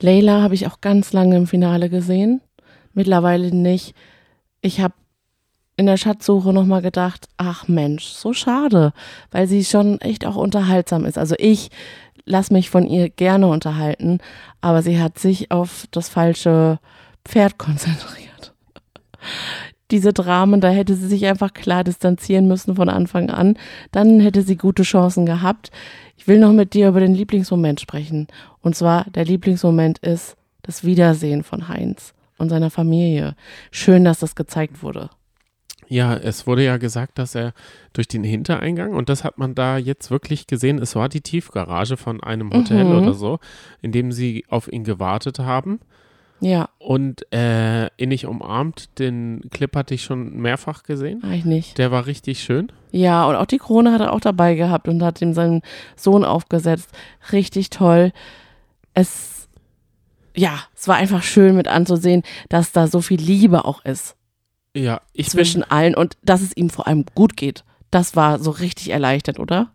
Layla 0.00 0.42
habe 0.42 0.54
ich 0.54 0.66
auch 0.66 0.80
ganz 0.80 1.12
lange 1.12 1.36
im 1.36 1.46
Finale 1.46 1.90
gesehen. 1.90 2.40
Mittlerweile 2.92 3.54
nicht. 3.54 3.94
Ich 4.60 4.80
habe 4.80 4.94
in 5.76 5.86
der 5.86 5.96
Schatzsuche 5.96 6.52
nochmal 6.52 6.82
gedacht, 6.82 7.28
ach 7.36 7.66
Mensch, 7.66 8.04
so 8.04 8.32
schade, 8.32 8.92
weil 9.30 9.46
sie 9.46 9.64
schon 9.64 10.00
echt 10.00 10.24
auch 10.24 10.36
unterhaltsam 10.36 11.04
ist. 11.04 11.18
Also 11.18 11.34
ich 11.38 11.70
lasse 12.24 12.52
mich 12.52 12.70
von 12.70 12.86
ihr 12.86 13.10
gerne 13.10 13.48
unterhalten, 13.48 14.18
aber 14.60 14.82
sie 14.82 15.00
hat 15.00 15.18
sich 15.18 15.50
auf 15.50 15.86
das 15.90 16.08
falsche 16.08 16.78
Pferd 17.24 17.58
konzentriert. 17.58 18.54
Diese 19.90 20.12
Dramen, 20.12 20.60
da 20.60 20.68
hätte 20.70 20.94
sie 20.94 21.06
sich 21.08 21.26
einfach 21.26 21.52
klar 21.52 21.84
distanzieren 21.84 22.48
müssen 22.48 22.74
von 22.76 22.88
Anfang 22.88 23.30
an. 23.30 23.58
Dann 23.92 24.18
hätte 24.20 24.42
sie 24.42 24.56
gute 24.56 24.82
Chancen 24.82 25.26
gehabt. 25.26 25.70
Ich 26.16 26.26
will 26.26 26.38
noch 26.38 26.52
mit 26.52 26.72
dir 26.74 26.88
über 26.88 27.00
den 27.00 27.14
Lieblingsmoment 27.14 27.80
sprechen. 27.80 28.28
Und 28.62 28.74
zwar, 28.74 29.04
der 29.10 29.24
Lieblingsmoment 29.24 29.98
ist 29.98 30.36
das 30.62 30.84
Wiedersehen 30.84 31.42
von 31.42 31.68
Heinz 31.68 32.14
und 32.38 32.48
seiner 32.48 32.70
Familie. 32.70 33.36
Schön, 33.70 34.04
dass 34.04 34.20
das 34.20 34.34
gezeigt 34.34 34.82
wurde. 34.82 35.10
Ja, 35.86 36.16
es 36.16 36.46
wurde 36.46 36.64
ja 36.64 36.78
gesagt, 36.78 37.18
dass 37.18 37.34
er 37.34 37.52
durch 37.92 38.08
den 38.08 38.24
Hintereingang, 38.24 38.94
und 38.94 39.10
das 39.10 39.22
hat 39.22 39.36
man 39.36 39.54
da 39.54 39.76
jetzt 39.76 40.10
wirklich 40.10 40.46
gesehen, 40.46 40.78
es 40.78 40.96
war 40.96 41.10
die 41.10 41.20
Tiefgarage 41.20 41.98
von 41.98 42.22
einem 42.22 42.50
Hotel 42.54 42.84
Mhm. 42.84 42.96
oder 43.02 43.12
so, 43.12 43.38
in 43.82 43.92
dem 43.92 44.10
sie 44.10 44.46
auf 44.48 44.72
ihn 44.72 44.84
gewartet 44.84 45.40
haben. 45.40 45.80
Ja, 46.40 46.68
Und 46.78 47.32
äh, 47.32 47.86
innig 47.96 48.26
umarmt, 48.26 48.98
den 48.98 49.42
Clip 49.50 49.74
hatte 49.74 49.94
ich 49.94 50.02
schon 50.02 50.36
mehrfach 50.36 50.82
gesehen. 50.82 51.22
eigentlich 51.22 51.44
nicht. 51.44 51.78
Der 51.78 51.90
war 51.90 52.06
richtig 52.06 52.42
schön. 52.42 52.70
Ja, 52.90 53.24
und 53.26 53.36
auch 53.36 53.46
die 53.46 53.58
Krone 53.58 53.92
hat 53.92 54.00
er 54.00 54.12
auch 54.12 54.20
dabei 54.20 54.54
gehabt 54.54 54.88
und 54.88 55.02
hat 55.02 55.22
ihm 55.22 55.32
seinen 55.32 55.62
Sohn 55.96 56.24
aufgesetzt. 56.24 56.90
Richtig 57.32 57.70
toll. 57.70 58.12
Es, 58.92 59.48
ja, 60.36 60.58
es 60.74 60.86
war 60.86 60.96
einfach 60.96 61.22
schön 61.22 61.56
mit 61.56 61.66
anzusehen, 61.68 62.22
dass 62.48 62.72
da 62.72 62.86
so 62.88 63.00
viel 63.00 63.20
Liebe 63.20 63.64
auch 63.64 63.84
ist 63.84 64.16
Ja, 64.76 65.00
ich 65.12 65.30
zwischen 65.30 65.62
allen 65.64 65.94
und 65.94 66.16
dass 66.22 66.42
es 66.42 66.56
ihm 66.56 66.68
vor 66.70 66.86
allem 66.86 67.04
gut 67.14 67.36
geht. 67.36 67.64
Das 67.90 68.16
war 68.16 68.38
so 68.38 68.50
richtig 68.50 68.90
erleichtert, 68.90 69.38
oder? 69.38 69.70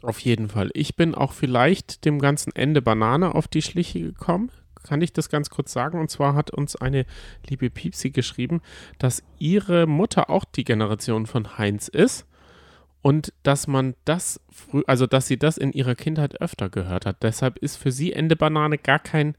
bin 0.00 0.08
auf 0.08 0.20
jeden 0.20 0.48
Fall. 0.48 0.70
Ich 0.74 0.96
bin 0.96 1.14
auch 1.14 1.32
vielleicht 1.32 2.04
dem 2.04 2.18
ganzen 2.18 2.54
Ende 2.54 2.80
Banane 2.82 3.34
auf 3.34 3.48
die 3.48 3.62
Schliche 3.62 4.00
gekommen. 4.00 4.50
Kann 4.82 5.02
ich 5.02 5.12
das 5.12 5.28
ganz 5.28 5.50
kurz 5.50 5.72
sagen? 5.72 6.00
Und 6.00 6.10
zwar 6.10 6.34
hat 6.34 6.50
uns 6.50 6.76
eine 6.76 7.04
liebe 7.48 7.70
Piepsi 7.70 8.10
geschrieben, 8.10 8.60
dass 8.98 9.22
ihre 9.38 9.86
Mutter 9.86 10.30
auch 10.30 10.44
die 10.44 10.64
Generation 10.64 11.26
von 11.26 11.58
Heinz 11.58 11.88
ist 11.88 12.26
und 13.02 13.32
dass 13.42 13.66
man 13.66 13.94
das 14.04 14.40
früh, 14.50 14.82
also 14.86 15.06
dass 15.06 15.26
sie 15.26 15.38
das 15.38 15.56
in 15.58 15.72
ihrer 15.72 15.94
Kindheit 15.94 16.40
öfter 16.40 16.68
gehört 16.68 17.06
hat. 17.06 17.22
Deshalb 17.22 17.58
ist 17.58 17.76
für 17.76 17.92
sie 17.92 18.12
Ende 18.12 18.36
Banane 18.36 18.78
gar 18.78 18.98
kein 18.98 19.34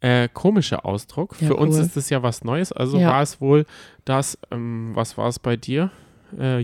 äh, 0.00 0.28
komischer 0.32 0.84
Ausdruck. 0.84 1.36
Ja, 1.40 1.46
für 1.48 1.56
uns 1.56 1.76
cool. 1.76 1.82
ist 1.82 1.96
es 1.96 2.10
ja 2.10 2.22
was 2.22 2.42
Neues. 2.44 2.72
Also 2.72 2.98
Ja. 2.98 3.10
war 3.10 3.22
es 3.22 3.40
wohl 3.40 3.66
das, 4.04 4.36
ähm, 4.50 4.90
was 4.94 5.16
war 5.16 5.28
es 5.28 5.38
bei 5.38 5.56
dir? 5.56 5.90
Äh, 6.38 6.58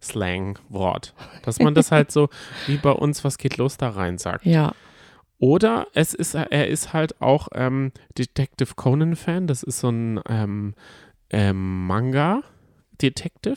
Jugendslang-Wort. 0.00 1.14
Dass 1.42 1.58
man 1.58 1.74
das 1.74 1.90
halt 1.90 2.12
so 2.12 2.28
wie 2.66 2.76
bei 2.76 2.92
uns, 2.92 3.24
was 3.24 3.38
geht 3.38 3.56
los, 3.56 3.76
da 3.76 3.90
rein 3.90 4.18
sagt. 4.18 4.46
Ja. 4.46 4.74
Oder 5.40 5.86
es 5.94 6.12
ist, 6.12 6.34
er 6.34 6.68
ist 6.68 6.92
halt 6.92 7.20
auch 7.22 7.48
ähm, 7.54 7.92
Detective 8.16 8.74
Conan-Fan. 8.76 9.46
Das 9.46 9.62
ist 9.62 9.80
so 9.80 9.88
ein 9.88 10.20
ähm, 10.28 10.74
ähm, 11.30 11.86
Manga-Detective. 11.86 13.56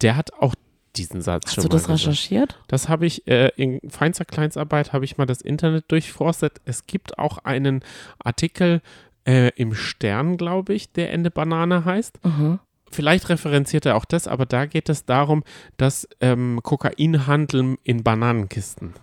Der 0.00 0.16
hat 0.16 0.32
auch 0.32 0.54
diesen 0.96 1.20
Satz 1.20 1.48
Hast 1.48 1.54
schon 1.56 1.64
du 1.64 1.68
mal 1.68 1.72
das 1.74 1.82
gesagt. 1.82 2.00
recherchiert? 2.00 2.58
Das 2.66 2.88
habe 2.88 3.04
ich 3.04 3.28
äh, 3.28 3.50
in 3.56 3.78
feinster 3.90 4.24
Kleinstarbeit 4.24 4.94
habe 4.94 5.04
ich 5.04 5.18
mal 5.18 5.26
das 5.26 5.42
Internet 5.42 5.84
durchforstet. 5.88 6.62
Es 6.64 6.86
gibt 6.86 7.18
auch 7.18 7.36
einen 7.38 7.84
Artikel 8.18 8.80
äh, 9.26 9.50
im 9.54 9.74
Stern, 9.74 10.38
glaube 10.38 10.72
ich, 10.72 10.92
der 10.92 11.12
Ende 11.12 11.30
Banane 11.30 11.84
heißt. 11.84 12.20
Aha. 12.22 12.60
Vielleicht 12.90 13.28
referenziert 13.28 13.84
er 13.84 13.96
auch 13.96 14.06
das, 14.06 14.26
aber 14.26 14.46
da 14.46 14.64
geht 14.64 14.88
es 14.88 15.04
darum, 15.04 15.44
dass 15.76 16.08
ähm, 16.22 16.60
Kokainhandel 16.62 17.76
in 17.82 18.02
Bananenkisten. 18.02 18.94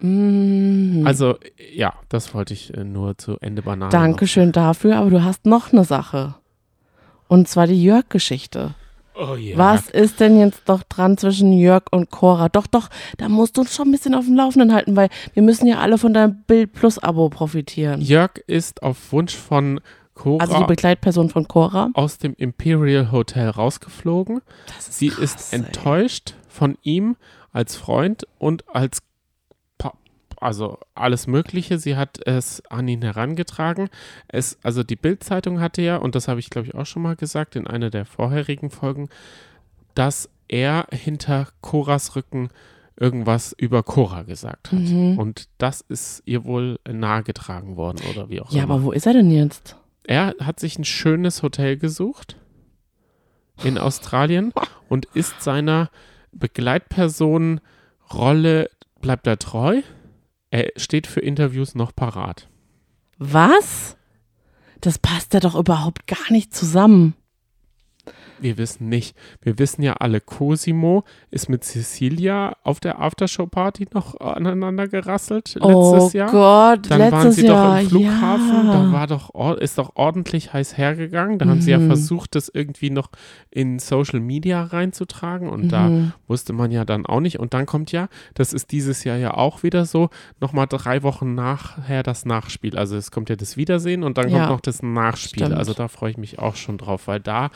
Mhm. 0.00 1.02
Also 1.06 1.36
ja, 1.74 1.94
das 2.08 2.34
wollte 2.34 2.52
ich 2.54 2.74
äh, 2.76 2.84
nur 2.84 3.16
zu 3.18 3.38
Ende 3.40 3.62
Banane. 3.62 3.90
Dankeschön 3.90 4.52
dafür, 4.52 4.96
aber 4.96 5.10
du 5.10 5.24
hast 5.24 5.46
noch 5.46 5.72
eine 5.72 5.84
Sache. 5.84 6.34
Und 7.28 7.48
zwar 7.48 7.66
die 7.66 7.82
Jörg-Geschichte. 7.82 8.74
Noch. 9.14 9.30
Oh 9.30 9.34
ja. 9.34 9.56
Was 9.56 9.88
ist 9.88 10.20
denn 10.20 10.38
jetzt 10.38 10.62
doch 10.66 10.82
dran 10.82 11.16
zwischen 11.16 11.52
Jörg 11.54 11.84
und 11.90 12.10
Cora? 12.10 12.50
Doch, 12.50 12.66
doch, 12.66 12.90
da 13.16 13.30
musst 13.30 13.56
du 13.56 13.62
uns 13.62 13.74
schon 13.74 13.88
ein 13.88 13.92
bisschen 13.92 14.14
auf 14.14 14.26
dem 14.26 14.36
Laufenden 14.36 14.74
halten, 14.74 14.94
weil 14.94 15.08
wir 15.32 15.42
müssen 15.42 15.66
ja 15.66 15.78
alle 15.78 15.96
von 15.96 16.12
deinem 16.12 16.42
Bild 16.46 16.74
Plus 16.74 16.98
Abo 16.98 17.30
profitieren. 17.30 18.02
Jörg 18.02 18.32
ist 18.46 18.82
auf 18.82 19.12
Wunsch 19.12 19.34
von 19.34 19.80
Cora 20.14 20.44
Also 20.44 20.58
die 20.58 20.64
Begleitperson 20.66 21.30
von 21.30 21.48
Cora. 21.48 21.88
aus 21.94 22.18
dem 22.18 22.34
Imperial 22.34 23.10
Hotel 23.10 23.48
rausgeflogen. 23.48 24.42
Das 24.66 24.88
ist 24.88 24.98
Sie 24.98 25.08
krass, 25.08 25.18
ist 25.24 25.52
ey. 25.54 25.60
enttäuscht 25.60 26.34
von 26.48 26.76
ihm 26.82 27.16
als 27.52 27.74
Freund 27.76 28.24
und 28.38 28.64
als 28.68 28.98
also 30.40 30.78
alles 30.94 31.26
Mögliche. 31.26 31.78
Sie 31.78 31.96
hat 31.96 32.18
es 32.26 32.62
an 32.70 32.88
ihn 32.88 33.02
herangetragen. 33.02 33.88
Es, 34.28 34.58
also 34.62 34.82
die 34.82 34.96
Bild-Zeitung 34.96 35.60
hatte 35.60 35.82
ja, 35.82 35.96
und 35.96 36.14
das 36.14 36.28
habe 36.28 36.40
ich 36.40 36.50
glaube 36.50 36.68
ich 36.68 36.74
auch 36.74 36.86
schon 36.86 37.02
mal 37.02 37.16
gesagt 37.16 37.56
in 37.56 37.66
einer 37.66 37.90
der 37.90 38.04
vorherigen 38.04 38.70
Folgen, 38.70 39.08
dass 39.94 40.28
er 40.48 40.86
hinter 40.92 41.48
Coras 41.60 42.14
Rücken 42.16 42.50
irgendwas 42.98 43.54
über 43.58 43.82
Cora 43.82 44.22
gesagt 44.22 44.72
hat. 44.72 44.78
Mhm. 44.78 45.18
Und 45.18 45.48
das 45.58 45.82
ist 45.82 46.22
ihr 46.24 46.44
wohl 46.44 46.78
nahegetragen 46.88 47.76
worden 47.76 47.98
oder 48.10 48.28
wie 48.30 48.40
auch 48.40 48.50
Ja, 48.52 48.64
immer. 48.64 48.74
aber 48.74 48.84
wo 48.84 48.92
ist 48.92 49.06
er 49.06 49.12
denn 49.12 49.30
jetzt? 49.30 49.76
Er 50.04 50.34
hat 50.40 50.60
sich 50.60 50.78
ein 50.78 50.84
schönes 50.84 51.42
Hotel 51.42 51.76
gesucht 51.76 52.36
in 53.64 53.76
Australien 53.76 54.52
und 54.88 55.06
ist 55.14 55.42
seiner 55.42 55.90
Begleitperson 56.32 57.60
Rolle, 58.12 58.70
bleibt 59.00 59.26
er 59.26 59.38
treu. 59.38 59.82
Er 60.50 60.70
steht 60.76 61.06
für 61.06 61.20
Interviews 61.20 61.74
noch 61.74 61.94
parat. 61.94 62.48
Was? 63.18 63.96
Das 64.80 64.98
passt 64.98 65.34
ja 65.34 65.40
doch 65.40 65.54
überhaupt 65.54 66.06
gar 66.06 66.30
nicht 66.30 66.54
zusammen. 66.54 67.14
Wir 68.40 68.58
wissen 68.58 68.88
nicht. 68.88 69.16
Wir 69.42 69.58
wissen 69.58 69.82
ja 69.82 69.94
alle, 69.94 70.20
Cosimo 70.20 71.04
ist 71.30 71.48
mit 71.48 71.64
Cecilia 71.64 72.56
auf 72.62 72.80
der 72.80 73.00
Aftershow-Party 73.00 73.88
noch 73.94 74.18
aneinander 74.20 74.88
gerasselt 74.88 75.54
letztes 75.54 75.62
oh 75.62 76.10
Jahr. 76.12 76.30
Gott, 76.30 76.90
Dann 76.90 76.98
letztes 76.98 77.12
waren 77.12 77.32
sie 77.32 77.46
Jahr. 77.46 77.74
doch 77.76 77.80
im 77.82 77.88
Flughafen, 77.88 78.66
ja. 78.66 78.72
da 78.72 78.92
war 78.92 79.06
doch, 79.06 79.56
ist 79.58 79.78
doch 79.78 79.92
ordentlich 79.94 80.52
heiß 80.52 80.76
hergegangen. 80.76 81.38
Da 81.38 81.46
haben 81.46 81.60
sie 81.60 81.70
ja 81.70 81.78
Mhm. 81.78 81.86
versucht, 81.86 82.34
das 82.34 82.50
irgendwie 82.52 82.90
noch 82.90 83.08
in 83.50 83.78
Social 83.78 84.20
Media 84.20 84.64
reinzutragen 84.64 85.48
und 85.48 85.68
da 85.68 85.88
Mhm. 85.88 86.12
wusste 86.26 86.52
man 86.52 86.70
ja 86.70 86.84
dann 86.84 87.06
auch 87.06 87.20
nicht. 87.20 87.38
Und 87.38 87.54
dann 87.54 87.66
kommt 87.66 87.92
ja, 87.92 88.08
das 88.34 88.52
ist 88.52 88.72
dieses 88.72 89.04
Jahr 89.04 89.16
ja 89.16 89.34
auch 89.34 89.62
wieder 89.62 89.84
so, 89.84 90.10
nochmal 90.40 90.66
drei 90.66 91.02
Wochen 91.02 91.34
nachher 91.34 92.02
das 92.02 92.24
Nachspiel. 92.24 92.76
Also 92.76 92.96
es 92.96 93.10
kommt 93.10 93.28
ja 93.30 93.36
das 93.36 93.56
Wiedersehen 93.56 94.02
und 94.02 94.18
dann 94.18 94.28
Ja. 94.28 94.38
kommt 94.38 94.50
noch 94.50 94.60
das 94.60 94.82
Nachspiel. 94.82 95.44
Stimmt. 95.46 95.58
Also 95.58 95.72
da 95.74 95.88
freue 95.88 96.10
ich 96.10 96.16
mich 96.18 96.38
auch 96.38 96.56
schon 96.56 96.78
drauf, 96.78 97.06
weil 97.06 97.20
da 97.20 97.50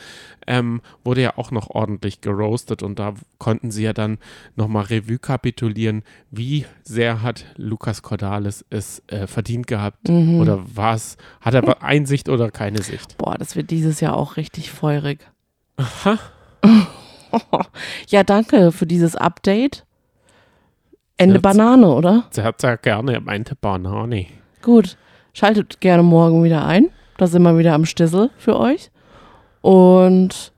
ähm, 0.47 0.70
wurde 1.03 1.21
ja 1.21 1.37
auch 1.37 1.51
noch 1.51 1.69
ordentlich 1.69 2.21
geroastet 2.21 2.81
und 2.83 2.97
da 2.99 3.13
konnten 3.39 3.71
sie 3.71 3.83
ja 3.83 3.91
dann 3.91 4.17
nochmal 4.55 4.85
Revue 4.85 5.19
kapitulieren, 5.19 6.03
wie 6.29 6.65
sehr 6.83 7.21
hat 7.21 7.43
Lukas 7.57 8.01
Cordalis 8.01 8.63
es 8.69 9.03
äh, 9.07 9.27
verdient 9.27 9.67
gehabt 9.67 10.07
Mhm. 10.07 10.39
oder 10.39 10.61
was, 10.73 11.17
hat 11.41 11.53
er 11.55 11.83
Einsicht 11.83 12.29
oder 12.29 12.49
keine 12.51 12.81
Sicht? 12.81 13.17
Boah, 13.17 13.37
das 13.37 13.55
wird 13.57 13.69
dieses 13.71 13.99
Jahr 13.99 14.15
auch 14.15 14.37
richtig 14.37 14.71
feurig. 14.71 15.19
Aha. 15.77 16.17
Ja, 18.09 18.23
danke 18.23 18.71
für 18.73 18.85
dieses 18.85 19.15
Update. 19.15 19.85
Ende 21.17 21.35
Jetzt- 21.35 21.43
Banane, 21.43 21.87
oder? 21.87 22.23
Hat 22.37 22.61
ja 22.63 22.75
gerne, 22.75 23.13
er 23.13 23.21
meinte 23.21 23.55
Banane. 23.55 24.25
Gut. 24.61 24.97
Schaltet 25.33 25.79
gerne 25.79 26.03
morgen 26.03 26.43
wieder 26.43 26.65
ein. 26.65 26.89
Da 27.17 27.27
sind 27.27 27.43
wir 27.43 27.57
wieder 27.57 27.73
am 27.73 27.85
Stissel 27.85 28.31
für 28.37 28.59
euch. 28.59 28.91
Und 29.61 30.51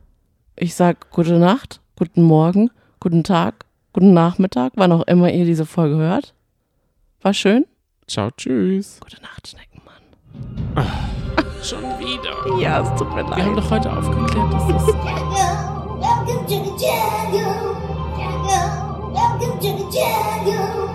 ich 0.63 0.75
sag 0.75 1.11
gute 1.11 1.39
Nacht, 1.39 1.81
guten 1.97 2.23
Morgen, 2.23 2.71
guten 3.01 3.25
Tag, 3.25 3.65
guten 3.91 4.13
Nachmittag, 4.13 4.71
wann 4.77 4.93
auch 4.93 5.05
immer 5.07 5.29
ihr 5.29 5.43
diese 5.43 5.65
Folge 5.65 5.97
hört. 5.97 6.33
War 7.21 7.33
schön. 7.33 7.65
Ciao, 8.07 8.31
tschüss. 8.31 9.01
Gute 9.01 9.21
Nacht, 9.21 9.45
Schneckenmann. 9.45 10.01
Ah, 10.75 10.85
schon 11.61 11.81
wieder. 11.99 12.61
ja, 12.61 12.79
es 12.79 12.97
tut 12.97 13.13
mir 13.13 13.23
leid. 13.23 13.35
Wir 13.35 13.45
haben 13.45 13.57
doch 13.57 13.69
heute 13.69 13.91
aufgeklärt, 13.91 14.53
dass 14.53 14.67
das. 14.67 14.87
Welcome 14.87 16.47
to 16.47 16.63
the 16.63 16.71
jungle. 16.79 17.75
Welcome 19.11 19.59
to 19.59 19.67
the 19.67 19.83
jungle. 19.91 20.93